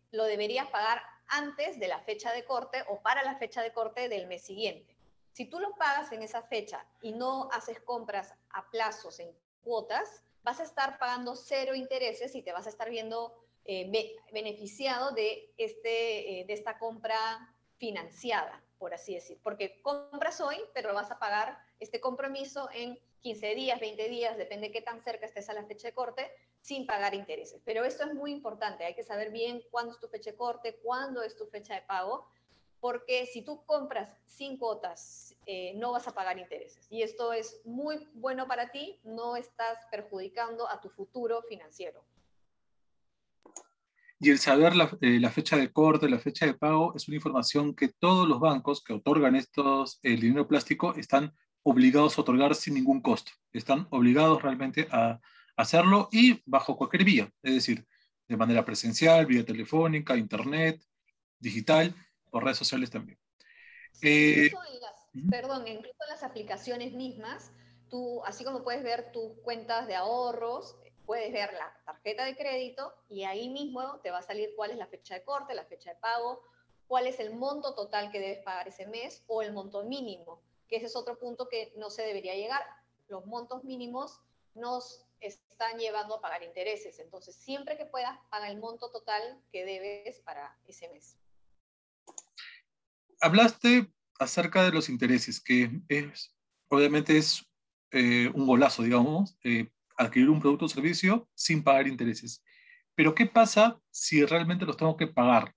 lo 0.10 0.23
deberías 0.23 0.67
pagar 0.71 1.03
antes 1.27 1.80
de 1.80 1.88
la 1.88 1.99
fecha 1.99 2.34
de 2.34 2.43
corte 2.43 2.84
o 2.88 2.99
para 3.03 3.23
la 3.23 3.38
fecha 3.38 3.62
de 3.62 3.71
corte 3.71 4.10
del 4.10 4.25
mes 4.25 4.43
siguiente. 4.43 4.96
Si 5.38 5.45
tú 5.45 5.60
lo 5.60 5.76
pagas 5.76 6.12
en 6.13 6.23
esa 6.23 6.41
fecha 6.41 6.84
y 7.00 7.12
no 7.12 7.47
haces 7.52 7.80
compras 7.82 8.34
a 8.50 8.67
plazos 8.71 9.19
en 9.19 9.30
cuotas, 9.62 10.23
vas 10.41 10.60
a 10.60 10.63
estar 10.63 10.97
pagando 10.97 11.36
cero 11.36 11.76
intereses 11.76 12.34
y 12.34 12.41
te 12.41 12.52
vas 12.52 12.65
a 12.65 12.71
estar 12.71 12.89
viendo 12.89 13.36
eh, 13.63 13.88
beneficiado 14.34 15.12
de, 15.12 15.54
este, 15.56 16.39
eh, 16.39 16.45
de 16.45 16.54
esta 16.54 16.80
compra 16.80 17.54
financiada, 17.76 18.63
por 18.80 18.95
así 18.95 19.13
decir. 19.13 19.39
Porque 19.43 19.80
compras 19.84 20.41
hoy, 20.41 20.58
pero 20.73 20.91
vas 20.95 21.12
a 21.12 21.19
pagar 21.19 21.56
este 21.80 22.02
compromiso 22.02 22.67
en 22.73 23.00
15 23.19 23.54
días, 23.54 23.80
20 23.80 24.10
días, 24.10 24.38
depende 24.38 24.69
de 24.69 24.73
qué 24.73 24.82
tan 24.82 25.04
cerca 25.04 25.28
estés 25.28 25.50
a 25.50 25.54
la 25.54 25.65
fecha 25.65 25.89
de 25.89 25.93
corte, 25.93 26.32
sin 26.62 26.88
pagar 26.88 27.13
intereses. 27.13 27.62
Pero 27.63 27.86
esto 27.86 28.06
es 28.06 28.15
muy 28.15 28.32
importante, 28.32 28.86
hay 28.86 28.95
que 28.95 29.04
saber 29.04 29.30
bien 29.30 29.62
cuándo 29.69 29.91
es 29.91 30.00
tu 30.00 30.08
fecha 30.08 30.32
de 30.32 30.38
corte, 30.38 30.80
cuándo 30.82 31.21
es 31.21 31.36
tu 31.36 31.45
fecha 31.45 31.76
de 31.76 31.84
pago, 31.84 32.28
porque 32.79 33.25
si 33.25 33.41
tú 33.41 33.65
compras 33.65 34.09
sin 34.25 34.57
cuotas, 34.57 35.35
eh, 35.45 35.73
no 35.75 35.91
vas 35.91 36.07
a 36.07 36.13
pagar 36.13 36.37
intereses. 36.37 36.87
Y 36.89 37.01
esto 37.01 37.33
es 37.33 37.61
muy 37.65 38.07
bueno 38.13 38.47
para 38.47 38.71
ti, 38.71 38.99
no 39.03 39.35
estás 39.35 39.77
perjudicando 39.89 40.69
a 40.69 40.79
tu 40.79 40.89
futuro 40.89 41.41
financiero. 41.43 42.03
Y 44.19 44.31
el 44.31 44.39
saber 44.39 44.75
la, 44.75 44.97
eh, 45.01 45.19
la, 45.19 45.29
fecha 45.29 45.57
de 45.57 45.71
corte, 45.71 46.09
la 46.09 46.17
fecha 46.19 46.45
de 46.45 46.55
pago, 46.55 46.93
es 46.95 47.07
una 47.07 47.17
información 47.17 47.75
que 47.75 47.89
todos 47.89 48.27
los 48.27 48.39
bancos 48.39 48.83
que 48.83 48.93
otorgan 48.93 49.35
estos, 49.35 49.99
el 50.01 50.19
dinero 50.19 50.47
plástico 50.47 50.95
están 50.95 51.33
obligados 51.63 52.17
a 52.17 52.21
otorgar 52.21 52.55
sin 52.55 52.73
ningún 52.73 53.01
costo. 53.01 53.31
Están 53.51 53.87
obligados 53.91 54.41
realmente 54.41 54.87
a 54.91 55.19
hacerlo 55.55 56.07
y 56.11 56.41
bajo 56.45 56.77
cualquier 56.77 57.03
vía, 57.03 57.31
es 57.43 57.53
decir, 57.55 57.85
de 58.27 58.37
manera 58.37 58.63
presencial, 58.63 59.25
vía 59.25 59.45
telefónica, 59.45 60.17
internet, 60.17 60.81
digital, 61.39 61.93
por 62.29 62.43
redes 62.43 62.57
sociales 62.57 62.89
también. 62.89 63.17
Eh, 64.01 64.51
perdón, 65.29 65.67
incluso 65.67 65.97
en 66.03 66.09
las 66.09 66.23
aplicaciones 66.23 66.93
mismas, 66.93 67.51
tú, 67.89 68.23
así 68.25 68.43
como 68.43 68.63
puedes 68.63 68.83
ver 68.83 69.11
tus 69.11 69.39
cuentas 69.41 69.87
de 69.87 69.95
ahorros, 69.95 70.75
puedes 71.05 71.31
ver 71.31 71.53
la 71.53 71.73
tarjeta 71.85 72.25
de 72.25 72.35
crédito 72.35 72.93
y 73.09 73.23
ahí 73.23 73.49
mismo 73.49 73.99
te 74.01 74.11
va 74.11 74.19
a 74.19 74.23
salir 74.23 74.53
cuál 74.55 74.71
es 74.71 74.77
la 74.77 74.87
fecha 74.87 75.15
de 75.15 75.23
corte, 75.23 75.55
la 75.55 75.65
fecha 75.65 75.91
de 75.91 75.99
pago, 75.99 76.43
cuál 76.87 77.07
es 77.07 77.19
el 77.19 77.33
monto 77.33 77.73
total 77.73 78.11
que 78.11 78.19
debes 78.19 78.39
pagar 78.39 78.67
ese 78.67 78.87
mes 78.87 79.23
o 79.27 79.41
el 79.41 79.53
monto 79.53 79.83
mínimo, 79.83 80.41
que 80.67 80.77
ese 80.77 80.87
es 80.87 80.95
otro 80.95 81.17
punto 81.17 81.47
que 81.47 81.73
no 81.77 81.89
se 81.89 82.03
debería 82.03 82.35
llegar. 82.35 82.61
Los 83.07 83.25
montos 83.25 83.63
mínimos 83.63 84.19
nos 84.53 85.05
están 85.21 85.77
llevando 85.79 86.15
a 86.15 86.21
pagar 86.21 86.43
intereses. 86.43 86.99
Entonces, 86.99 87.35
siempre 87.35 87.77
que 87.77 87.85
puedas, 87.85 88.17
paga 88.29 88.49
el 88.49 88.59
monto 88.59 88.91
total 88.91 89.41
que 89.51 89.65
debes 89.65 90.19
para 90.19 90.55
ese 90.67 90.89
mes. 90.89 91.17
Hablaste 93.21 93.91
acerca 94.19 94.63
de 94.63 94.71
los 94.71 94.89
intereses, 94.89 95.41
que 95.41 95.82
es, 95.88 96.36
obviamente 96.69 97.17
es 97.17 97.45
eh, 97.91 98.32
un 98.34 98.47
golazo, 98.47 98.84
digamos, 98.84 99.38
eh, 99.43 99.69
adquirir 99.97 100.30
un 100.30 100.39
producto 100.39 100.65
o 100.65 100.69
servicio 100.69 101.30
sin 101.34 101.63
pagar 101.63 101.88
intereses. 101.88 102.43
Pero 102.95 103.13
¿qué 103.13 103.25
pasa 103.25 103.80
si 103.91 104.25
realmente 104.25 104.65
los 104.65 104.77
tengo 104.77 104.97
que 104.97 105.08
pagar? 105.08 105.53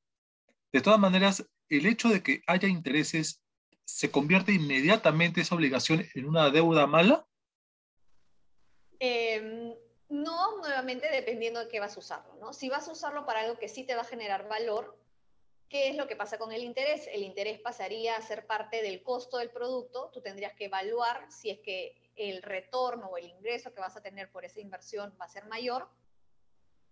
De 0.73 0.81
todas 0.81 1.01
maneras, 1.01 1.47
el 1.69 1.87
hecho 1.87 2.09
de 2.09 2.23
que 2.23 2.43
haya 2.47 2.69
intereses 2.69 3.43
se 3.85 4.11
convierte 4.11 4.53
inmediatamente 4.53 5.41
esa 5.41 5.55
obligación 5.55 6.07
en 6.15 6.27
una 6.27 6.51
deuda 6.51 6.87
mala 6.87 7.27
Em, 9.01 9.75
no, 10.11 10.59
nuevamente 10.59 11.09
dependiendo 11.11 11.61
de 11.61 11.69
qué 11.69 11.81
vas 11.81 11.97
a 11.97 12.01
usarlo, 12.01 12.35
¿no? 12.37 12.53
Si 12.53 12.69
vas 12.69 12.87
a 12.87 12.93
usarlo 12.93 13.25
para 13.25 13.41
algo 13.41 13.59
que 13.59 13.69
sí 13.69 13.85
te 13.85 13.95
va 13.95 14.03
a 14.03 14.05
generar 14.05 14.47
valor, 14.47 15.00
¿qué 15.71 15.89
es 15.89 15.97
lo 15.97 16.09
que 16.09 16.17
pasa 16.17 16.37
con 16.37 16.53
el 16.53 16.65
interés? 16.65 17.07
El 17.07 17.23
interés 17.23 17.61
pasaría 17.61 18.17
a 18.17 18.23
ser 18.23 18.47
parte 18.47 18.83
del 18.83 19.03
costo 19.03 19.39
del 19.39 19.51
producto, 19.51 20.11
tú 20.13 20.21
tendrías 20.21 20.53
que 20.55 20.65
evaluar 20.67 21.31
si 21.31 21.49
es 21.49 21.61
que 21.61 22.13
el 22.17 22.43
retorno 22.43 23.07
o 23.07 23.17
el 23.17 23.27
ingreso 23.27 23.73
que 23.73 23.81
vas 23.81 23.97
a 23.97 24.03
tener 24.03 24.31
por 24.33 24.45
esa 24.45 24.61
inversión 24.61 25.17
va 25.19 25.27
a 25.27 25.29
ser 25.29 25.47
mayor, 25.47 25.89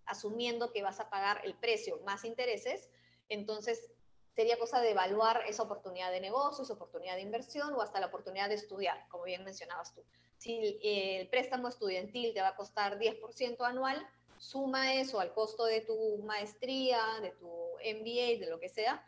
asumiendo 0.07 0.73
que 0.73 0.83
vas 0.83 1.01
a 1.01 1.11
pagar 1.11 1.43
el 1.45 1.55
precio 1.55 2.01
más 2.05 2.25
intereses, 2.25 2.89
entonces 3.29 3.91
sería 4.35 4.57
cosa 4.59 4.81
de 4.81 4.93
evaluar 4.93 5.43
esa 5.49 5.65
oportunidad 5.65 6.13
de 6.13 6.21
negocio, 6.21 6.63
esa 6.63 6.75
oportunidad 6.75 7.17
de 7.17 7.23
inversión 7.23 7.75
o 7.75 7.83
hasta 7.83 7.99
la 7.99 8.07
oportunidad 8.07 8.49
de 8.49 8.55
estudiar, 8.55 9.09
como 9.09 9.25
bien 9.25 9.45
mencionabas 9.45 9.93
tú. 9.93 10.05
Si 10.37 10.79
el 10.85 11.29
préstamo 11.29 11.67
estudiantil 11.67 12.33
te 12.33 12.41
va 12.41 12.51
a 12.51 12.57
costar 12.57 12.97
10% 13.01 13.67
anual, 13.67 14.09
suma 14.39 14.95
eso 14.95 15.19
al 15.19 15.35
costo 15.35 15.65
de 15.65 15.81
tu 15.81 16.19
maestría, 16.19 17.03
de 17.21 17.33
tu 17.33 17.68
MBA, 17.79 18.39
de 18.41 18.47
lo 18.49 18.61
que 18.61 18.69
sea, 18.69 19.05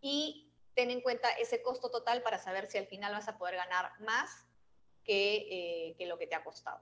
y 0.00 0.52
ten 0.74 0.90
en 0.90 1.00
cuenta 1.00 1.30
ese 1.30 1.62
costo 1.62 1.90
total 1.90 2.22
para 2.22 2.38
saber 2.38 2.70
si 2.70 2.78
al 2.78 2.86
final 2.86 3.12
vas 3.12 3.28
a 3.28 3.38
poder 3.38 3.56
ganar 3.56 3.92
más 4.00 4.46
que, 5.04 5.88
eh, 5.88 5.94
que 5.96 6.06
lo 6.06 6.18
que 6.18 6.26
te 6.26 6.34
ha 6.34 6.44
costado. 6.44 6.80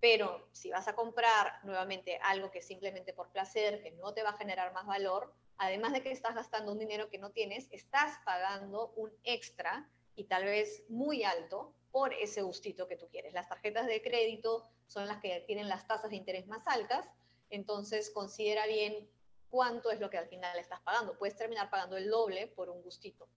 Pero 0.00 0.48
si 0.52 0.70
vas 0.70 0.86
a 0.86 0.94
comprar 0.94 1.60
nuevamente 1.64 2.18
algo 2.22 2.50
que 2.50 2.60
simplemente 2.60 3.14
por 3.14 3.30
placer, 3.30 3.82
que 3.82 3.92
no 3.92 4.12
te 4.12 4.22
va 4.22 4.30
a 4.30 4.36
generar 4.36 4.72
más 4.72 4.86
valor, 4.86 5.32
además 5.56 5.92
de 5.92 6.02
que 6.02 6.10
estás 6.10 6.34
gastando 6.34 6.72
un 6.72 6.78
dinero 6.78 7.08
que 7.08 7.18
no 7.18 7.30
tienes, 7.30 7.68
estás 7.70 8.18
pagando 8.24 8.92
un 8.96 9.12
extra 9.22 9.88
y 10.16 10.24
tal 10.24 10.44
vez 10.44 10.84
muy 10.88 11.24
alto 11.24 11.74
por 11.90 12.12
ese 12.12 12.42
gustito 12.42 12.88
que 12.88 12.96
tú 12.96 13.08
quieres. 13.08 13.32
Las 13.32 13.48
tarjetas 13.48 13.86
de 13.86 14.02
crédito 14.02 14.68
son 14.86 15.06
las 15.06 15.20
que 15.20 15.44
tienen 15.46 15.68
las 15.68 15.86
tasas 15.86 16.10
de 16.10 16.16
interés 16.16 16.46
más 16.46 16.66
altas, 16.66 17.08
entonces 17.50 18.10
considera 18.10 18.66
bien 18.66 19.08
cuánto 19.54 19.92
es 19.92 20.00
lo 20.00 20.10
que 20.10 20.18
al 20.18 20.26
final 20.26 20.58
estás 20.58 20.80
pagando. 20.80 21.16
Puedes 21.16 21.36
terminar 21.36 21.70
pagando 21.70 21.96
el 21.96 22.10
doble 22.10 22.48
por 22.56 22.68
un 22.68 22.82
gustito. 22.82 23.28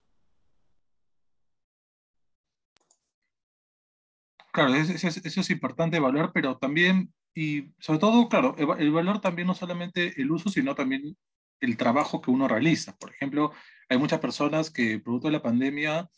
Claro, 4.51 4.73
eso, 4.73 5.07
es 5.07 5.49
importante 5.51 5.97
evaluar, 5.97 6.31
pero 6.33 6.57
también, 6.57 7.13
y 7.35 7.71
sobre 7.77 7.99
todo, 7.99 8.27
claro, 8.29 8.55
el 8.57 8.91
valor 8.91 9.21
también 9.21 9.47
no 9.47 9.53
solamente 9.53 10.19
el 10.19 10.31
uso, 10.31 10.49
sino 10.49 10.73
también 10.73 11.15
el 11.61 11.77
trabajo 11.77 12.19
que 12.19 12.31
uno 12.31 12.47
realiza. 12.47 12.97
Por 12.97 13.11
ejemplo, 13.11 13.51
hay 13.87 13.99
muchas 13.99 14.19
personas 14.19 14.71
que, 14.71 14.99
producto 14.99 15.27
de 15.27 15.33
la 15.33 15.43
pandemia, 15.43 16.09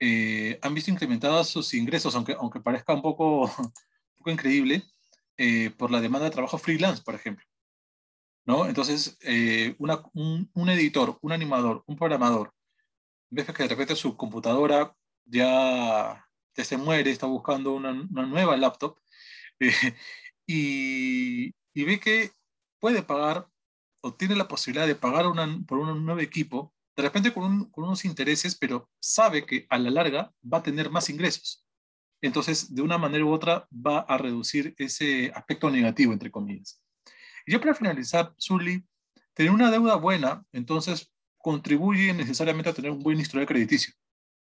eh, 0.00 0.58
han 0.62 0.74
visto 0.74 0.90
incrementados 0.90 1.48
sus 1.48 1.74
ingresos, 1.74 2.16
aunque, 2.16 2.32
aunque 2.32 2.58
parezca 2.58 2.92
un 2.92 3.02
poco, 3.02 3.46
poco 4.16 4.30
increíble, 4.32 4.82
eh, 5.36 5.70
por 5.78 5.92
la 5.92 6.00
demanda 6.00 6.24
de 6.24 6.32
trabajo 6.32 6.58
freelance, 6.58 7.04
por 7.04 7.14
ejemplo. 7.14 7.51
¿No? 8.46 8.66
Entonces, 8.66 9.18
eh, 9.22 9.76
un, 9.78 10.68
editor, 10.70 11.18
un 11.22 11.32
animador, 11.32 11.84
un 11.86 11.96
programador, 11.96 12.52
ves 13.30 13.46
que 13.46 13.62
de 13.64 13.68
repente 13.68 13.96
su 13.96 14.16
computadora 14.16 14.94
ya, 15.24 16.26
se 16.54 16.76
muere, 16.76 17.10
está 17.10 17.26
buscando 17.26 17.72
una, 17.74 17.92
nueva 17.92 18.56
laptop, 18.56 18.98
y, 20.46 21.54
y, 21.74 21.84
ve 21.84 22.00
que 22.00 22.32
puede 22.80 23.02
pagar 23.02 23.48
o 24.02 24.14
tiene 24.14 24.36
la 24.36 24.48
posibilidad 24.48 24.86
de 24.86 24.96
pagar 24.96 25.26
por 25.66 25.78
un 25.78 26.04
nuevo 26.04 26.20
equipo 26.20 26.74
de 26.96 27.02
repente 27.02 27.32
con, 27.32 27.70
unos 27.74 28.04
intereses, 28.04 28.54
pero 28.54 28.90
sabe 29.00 29.46
que 29.46 29.66
a 29.70 29.78
la 29.78 29.90
larga 29.90 30.32
va 30.42 30.58
a 30.58 30.62
tener 30.62 30.90
más 30.90 31.08
ingresos. 31.08 31.64
Entonces, 32.20 32.74
de 32.74 32.82
una 32.82 32.98
manera 32.98 33.24
u 33.24 33.32
otra, 33.32 33.66
va 33.72 34.00
a 34.00 34.18
reducir 34.18 34.74
ese 34.78 35.32
aspecto 35.34 35.70
negativo, 35.70 36.12
entre 36.12 36.30
comillas. 36.30 36.81
Y 37.46 37.52
yo 37.52 37.60
para 37.60 37.74
finalizar, 37.74 38.34
Zully, 38.38 38.84
tener 39.34 39.52
una 39.52 39.70
deuda 39.70 39.96
buena, 39.96 40.44
entonces 40.52 41.12
contribuye 41.38 42.12
necesariamente 42.12 42.70
a 42.70 42.74
tener 42.74 42.90
un 42.90 43.02
buen 43.02 43.18
historial 43.18 43.46
crediticio. 43.46 43.94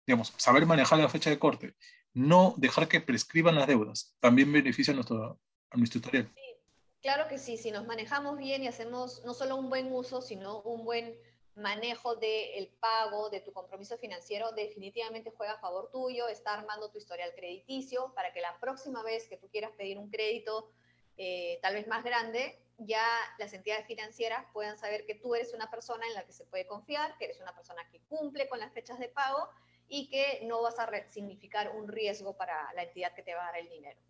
Digamos, 0.07 0.33
saber 0.37 0.67
manejar 0.67 0.99
la 0.99 1.09
fecha 1.09 1.31
de 1.31 1.39
corte, 1.39 1.77
no 2.15 2.55
dejar 2.57 2.89
que 2.89 3.01
prescriban 3.01 3.55
las 3.55 3.67
deudas, 3.67 4.17
también 4.21 4.53
beneficia 4.53 4.93
a 4.93 4.95
nuestro, 4.95 5.41
a 5.71 5.77
nuestro 5.77 5.99
historial. 5.99 6.31
Sí, 6.35 6.57
claro 7.03 7.29
que 7.29 7.39
sí, 7.39 7.57
si 7.57 7.71
nos 7.71 7.87
manejamos 7.87 8.39
bien 8.39 8.65
y 8.65 8.69
hacemos 8.69 9.23
no 9.25 9.35
solo 9.35 9.57
un 9.57 9.69
buen 9.69 9.93
uso, 9.93 10.23
sino 10.23 10.63
un 10.63 10.85
buen 10.85 11.15
manejo 11.59 12.17
del 12.17 12.69
pago, 12.81 13.31
de 13.31 13.41
tu 13.41 13.53
compromiso 13.53 13.99
financiero, 13.99 14.53
definitivamente 14.53 15.33
juega 15.37 15.55
a 15.55 15.61
favor 15.61 15.91
tuyo, 15.91 16.29
está 16.29 16.55
armando 16.55 16.91
tu 16.91 16.99
historial 16.99 17.33
crediticio 17.37 18.13
para 18.15 18.33
que 18.33 18.41
la 18.41 18.59
próxima 18.61 19.03
vez 19.03 19.29
que 19.29 19.37
tú 19.37 19.49
quieras 19.51 19.73
pedir 19.77 19.99
un 19.99 20.09
crédito 20.09 20.71
eh, 21.19 21.59
tal 21.61 21.75
vez 21.75 21.87
más 21.87 22.03
grande, 22.03 22.59
ya 22.79 23.05
las 23.39 23.53
entidades 23.53 23.87
financieras 23.87 24.47
puedan 24.53 24.79
saber 24.79 25.05
que 25.05 25.17
tú 25.17 25.35
eres 25.35 25.53
una 25.53 25.71
persona 25.71 26.07
en 26.07 26.15
la 26.15 26.25
que 26.25 26.33
se 26.33 26.45
puede 26.45 26.67
confiar, 26.67 27.17
que 27.19 27.27
eres 27.27 27.41
una 27.41 27.55
persona 27.55 27.83
que 27.91 28.01
cumple 28.09 28.49
con 28.49 28.61
las 28.61 28.73
fechas 28.73 28.99
de 28.99 29.09
pago 29.09 29.49
y 29.89 30.09
que 30.09 30.43
no 30.47 30.63
vas 30.63 30.79
a 30.79 30.89
significar 31.11 31.73
un 31.75 31.89
riesgo 31.89 32.37
para 32.37 32.73
la 32.75 32.85
entidad 32.85 33.15
que 33.15 33.23
te 33.23 33.35
va 33.35 33.43
a 33.43 33.47
dar 33.47 33.61
el 33.61 33.69
dinero. 33.69 34.01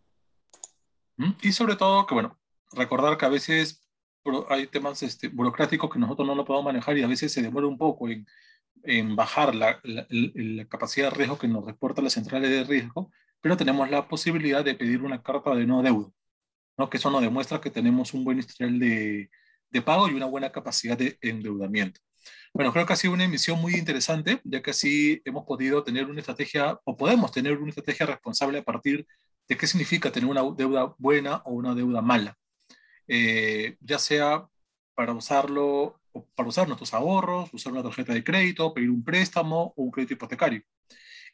Y 1.42 1.52
sobre 1.52 1.76
todo 1.76 2.06
que, 2.06 2.14
bueno, 2.14 2.38
recordar 2.72 3.16
que 3.16 3.26
a 3.26 3.30
veces 3.30 3.88
hay 4.48 4.66
temas 4.66 5.02
este, 5.02 5.28
burocráticos 5.28 5.90
que 5.90 5.98
nosotros 5.98 6.26
no 6.26 6.34
lo 6.34 6.44
podemos 6.44 6.66
manejar 6.66 6.98
y 6.98 7.02
a 7.02 7.06
veces 7.06 7.32
se 7.32 7.42
demora 7.42 7.66
un 7.66 7.78
poco 7.78 8.08
en, 8.08 8.26
bajar 9.16 9.54
la, 9.54 9.80
capacidad 10.68 11.10
de 11.10 11.16
riesgo 11.16 11.38
que 11.38 11.48
nos 11.48 11.64
reporta 11.64 12.02
las 12.02 12.12
centrales 12.12 12.50
de 12.50 12.64
riesgo, 12.64 13.10
pero 13.40 13.56
tenemos 13.56 13.90
la 13.90 14.08
posibilidad 14.08 14.64
de 14.64 14.74
pedir 14.74 15.02
una 15.02 15.22
carta 15.22 15.54
de 15.54 15.66
no 15.66 15.82
deuda, 15.82 16.10
¿no? 16.78 16.88
que 16.88 16.96
eso 16.96 17.10
nos 17.10 17.20
demuestra 17.20 17.60
que 17.60 17.70
tenemos 17.70 18.14
un 18.14 18.24
buen 18.24 18.38
historial 18.38 18.78
de, 18.78 19.30
de 19.70 19.82
pago 19.82 20.08
y 20.08 20.14
una 20.14 20.26
buena 20.26 20.50
capacidad 20.50 20.96
de 20.96 21.18
endeudamiento. 21.20 22.00
Bueno, 22.54 22.72
creo 22.72 22.86
que 22.86 22.92
ha 22.92 22.96
sido 22.96 23.12
una 23.12 23.24
emisión 23.24 23.60
muy 23.60 23.74
interesante, 23.74 24.40
ya 24.44 24.62
que 24.62 24.70
así 24.70 25.20
hemos 25.24 25.44
podido 25.44 25.82
tener 25.84 26.06
una 26.06 26.20
estrategia, 26.20 26.78
o 26.84 26.96
podemos 26.96 27.30
tener 27.32 27.58
una 27.58 27.70
estrategia 27.70 28.06
responsable 28.06 28.58
a 28.58 28.64
partir 28.64 29.06
de 29.48 29.56
qué 29.56 29.66
significa 29.66 30.10
tener 30.10 30.28
una 30.28 30.42
deuda 30.56 30.94
buena 30.98 31.36
o 31.44 31.52
una 31.52 31.74
deuda 31.74 32.02
mala. 32.02 32.36
Eh, 33.06 33.76
ya 33.80 33.98
sea 33.98 34.46
para 34.94 35.12
usarlo, 35.12 36.00
para 36.34 36.48
usar 36.48 36.66
nuestros 36.66 36.92
ahorros, 36.92 37.52
usar 37.54 37.72
una 37.72 37.82
tarjeta 37.82 38.12
de 38.12 38.24
crédito, 38.24 38.74
pedir 38.74 38.90
un 38.90 39.04
préstamo 39.04 39.72
o 39.76 39.82
un 39.82 39.90
crédito 39.90 40.14
hipotecario. 40.14 40.62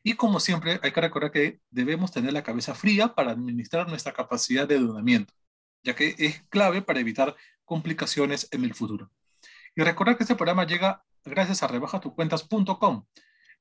Y 0.06 0.14
como 0.14 0.38
siempre, 0.38 0.78
hay 0.82 0.92
que 0.92 1.00
recordar 1.00 1.32
que 1.32 1.60
debemos 1.70 2.12
tener 2.12 2.32
la 2.34 2.42
cabeza 2.42 2.74
fría 2.74 3.14
para 3.14 3.30
administrar 3.32 3.88
nuestra 3.88 4.12
capacidad 4.12 4.68
de 4.68 4.76
endeudamiento, 4.76 5.32
ya 5.82 5.96
que 5.96 6.14
es 6.18 6.44
clave 6.50 6.82
para 6.82 7.00
evitar 7.00 7.34
complicaciones 7.64 8.46
en 8.52 8.64
el 8.64 8.74
futuro. 8.74 9.10
Y 9.74 9.82
recordar 9.82 10.16
que 10.16 10.24
este 10.24 10.36
programa 10.36 10.66
llega 10.66 11.02
gracias 11.24 11.62
a 11.62 11.68
rebajatucuentas.com, 11.68 13.06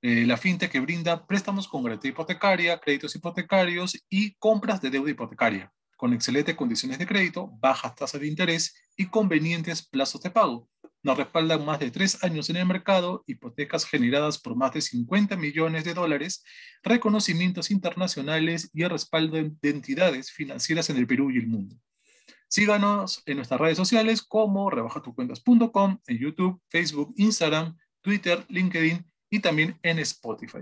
eh, 0.02 0.26
la 0.28 0.36
fintech 0.36 0.70
que 0.70 0.82
brinda 0.82 1.26
préstamos 1.26 1.68
con 1.68 1.82
garantía 1.82 2.12
hipotecaria, 2.12 2.78
créditos 2.78 3.16
hipotecarios 3.16 3.98
y 4.10 4.34
compras 4.34 4.82
de 4.82 4.90
deuda 4.90 5.12
hipotecaria 5.12 5.72
con 6.04 6.12
excelentes 6.12 6.56
condiciones 6.56 7.00
de 7.00 7.08
crédito, 7.08 7.48
bajas 7.62 7.96
tasas 7.96 8.20
de 8.20 8.28
interés 8.28 8.76
y 8.98 9.06
convenientes 9.06 9.88
plazos 9.88 10.22
de 10.22 10.32
pago. 10.32 10.68
Nos 11.04 11.18
respaldan 11.18 11.66
más 11.66 11.80
de 11.80 11.92
tres 11.92 12.24
años 12.24 12.50
en 12.50 12.56
el 12.56 12.66
mercado, 12.66 13.26
hipotecas 13.28 13.86
generadas 13.86 14.40
por 14.40 14.56
más 14.56 14.74
de 14.74 14.82
50 14.82 15.36
millones 15.36 15.84
de 15.84 15.94
dólares, 15.94 16.44
reconocimientos 16.82 17.72
internacionales 17.72 18.70
y 18.74 18.84
el 18.84 18.90
respaldo 18.90 19.36
de 19.36 19.70
entidades 19.70 20.32
financieras 20.32 20.90
en 20.90 20.98
el 20.98 21.06
Perú 21.06 21.30
y 21.30 21.40
el 21.40 21.48
mundo. 21.48 21.76
Síganos 22.48 23.22
en 23.26 23.38
nuestras 23.38 23.60
redes 23.60 23.78
sociales 23.78 24.22
como 24.22 24.70
rebajatucuentas.com, 24.70 26.00
en 26.08 26.18
YouTube, 26.18 26.62
Facebook, 26.70 27.14
Instagram, 27.18 27.76
Twitter, 28.02 28.46
LinkedIn 28.48 29.06
y 29.30 29.40
también 29.40 29.78
en 29.84 30.00
Spotify. 30.00 30.60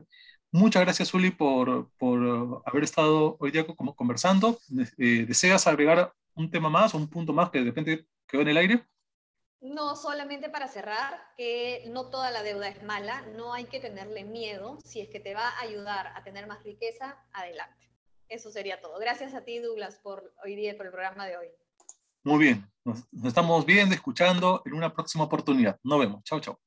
Muchas 0.51 0.81
gracias, 0.81 1.13
Uli, 1.13 1.31
por, 1.31 1.91
por 1.99 2.63
haber 2.65 2.83
estado 2.83 3.37
hoy 3.39 3.51
día 3.51 3.67
como 3.67 3.95
conversando. 3.95 4.57
Eh, 4.97 5.25
¿Deseas 5.27 5.67
agregar 5.67 6.13
un 6.33 6.49
tema 6.49 6.69
más, 6.69 6.93
un 6.93 7.07
punto 7.07 7.31
más 7.31 7.51
que 7.51 7.59
de 7.59 7.65
repente 7.65 8.05
quedó 8.27 8.41
en 8.41 8.47
el 8.47 8.57
aire? 8.57 8.85
No, 9.61 9.95
solamente 9.95 10.49
para 10.49 10.67
cerrar, 10.67 11.21
que 11.37 11.83
no 11.89 12.09
toda 12.09 12.31
la 12.31 12.41
deuda 12.41 12.67
es 12.67 12.81
mala, 12.83 13.21
no 13.35 13.53
hay 13.53 13.65
que 13.65 13.79
tenerle 13.79 14.23
miedo. 14.23 14.79
Si 14.83 15.01
es 15.01 15.09
que 15.09 15.19
te 15.19 15.35
va 15.35 15.47
a 15.47 15.61
ayudar 15.61 16.07
a 16.15 16.23
tener 16.23 16.47
más 16.47 16.63
riqueza, 16.63 17.23
adelante. 17.31 17.91
Eso 18.27 18.49
sería 18.49 18.81
todo. 18.81 18.97
Gracias 18.97 19.33
a 19.35 19.43
ti, 19.43 19.59
Douglas, 19.59 19.99
por 20.01 20.33
hoy 20.43 20.55
día, 20.55 20.75
por 20.75 20.87
el 20.87 20.91
programa 20.91 21.27
de 21.27 21.37
hoy. 21.37 21.47
Muy 22.23 22.39
bien, 22.39 22.71
nos, 22.83 23.03
estamos 23.23 23.65
viendo, 23.65 23.93
escuchando 23.93 24.61
en 24.65 24.73
una 24.73 24.93
próxima 24.93 25.25
oportunidad. 25.25 25.79
Nos 25.83 25.99
vemos. 25.99 26.23
Chao, 26.23 26.39
chao. 26.39 26.61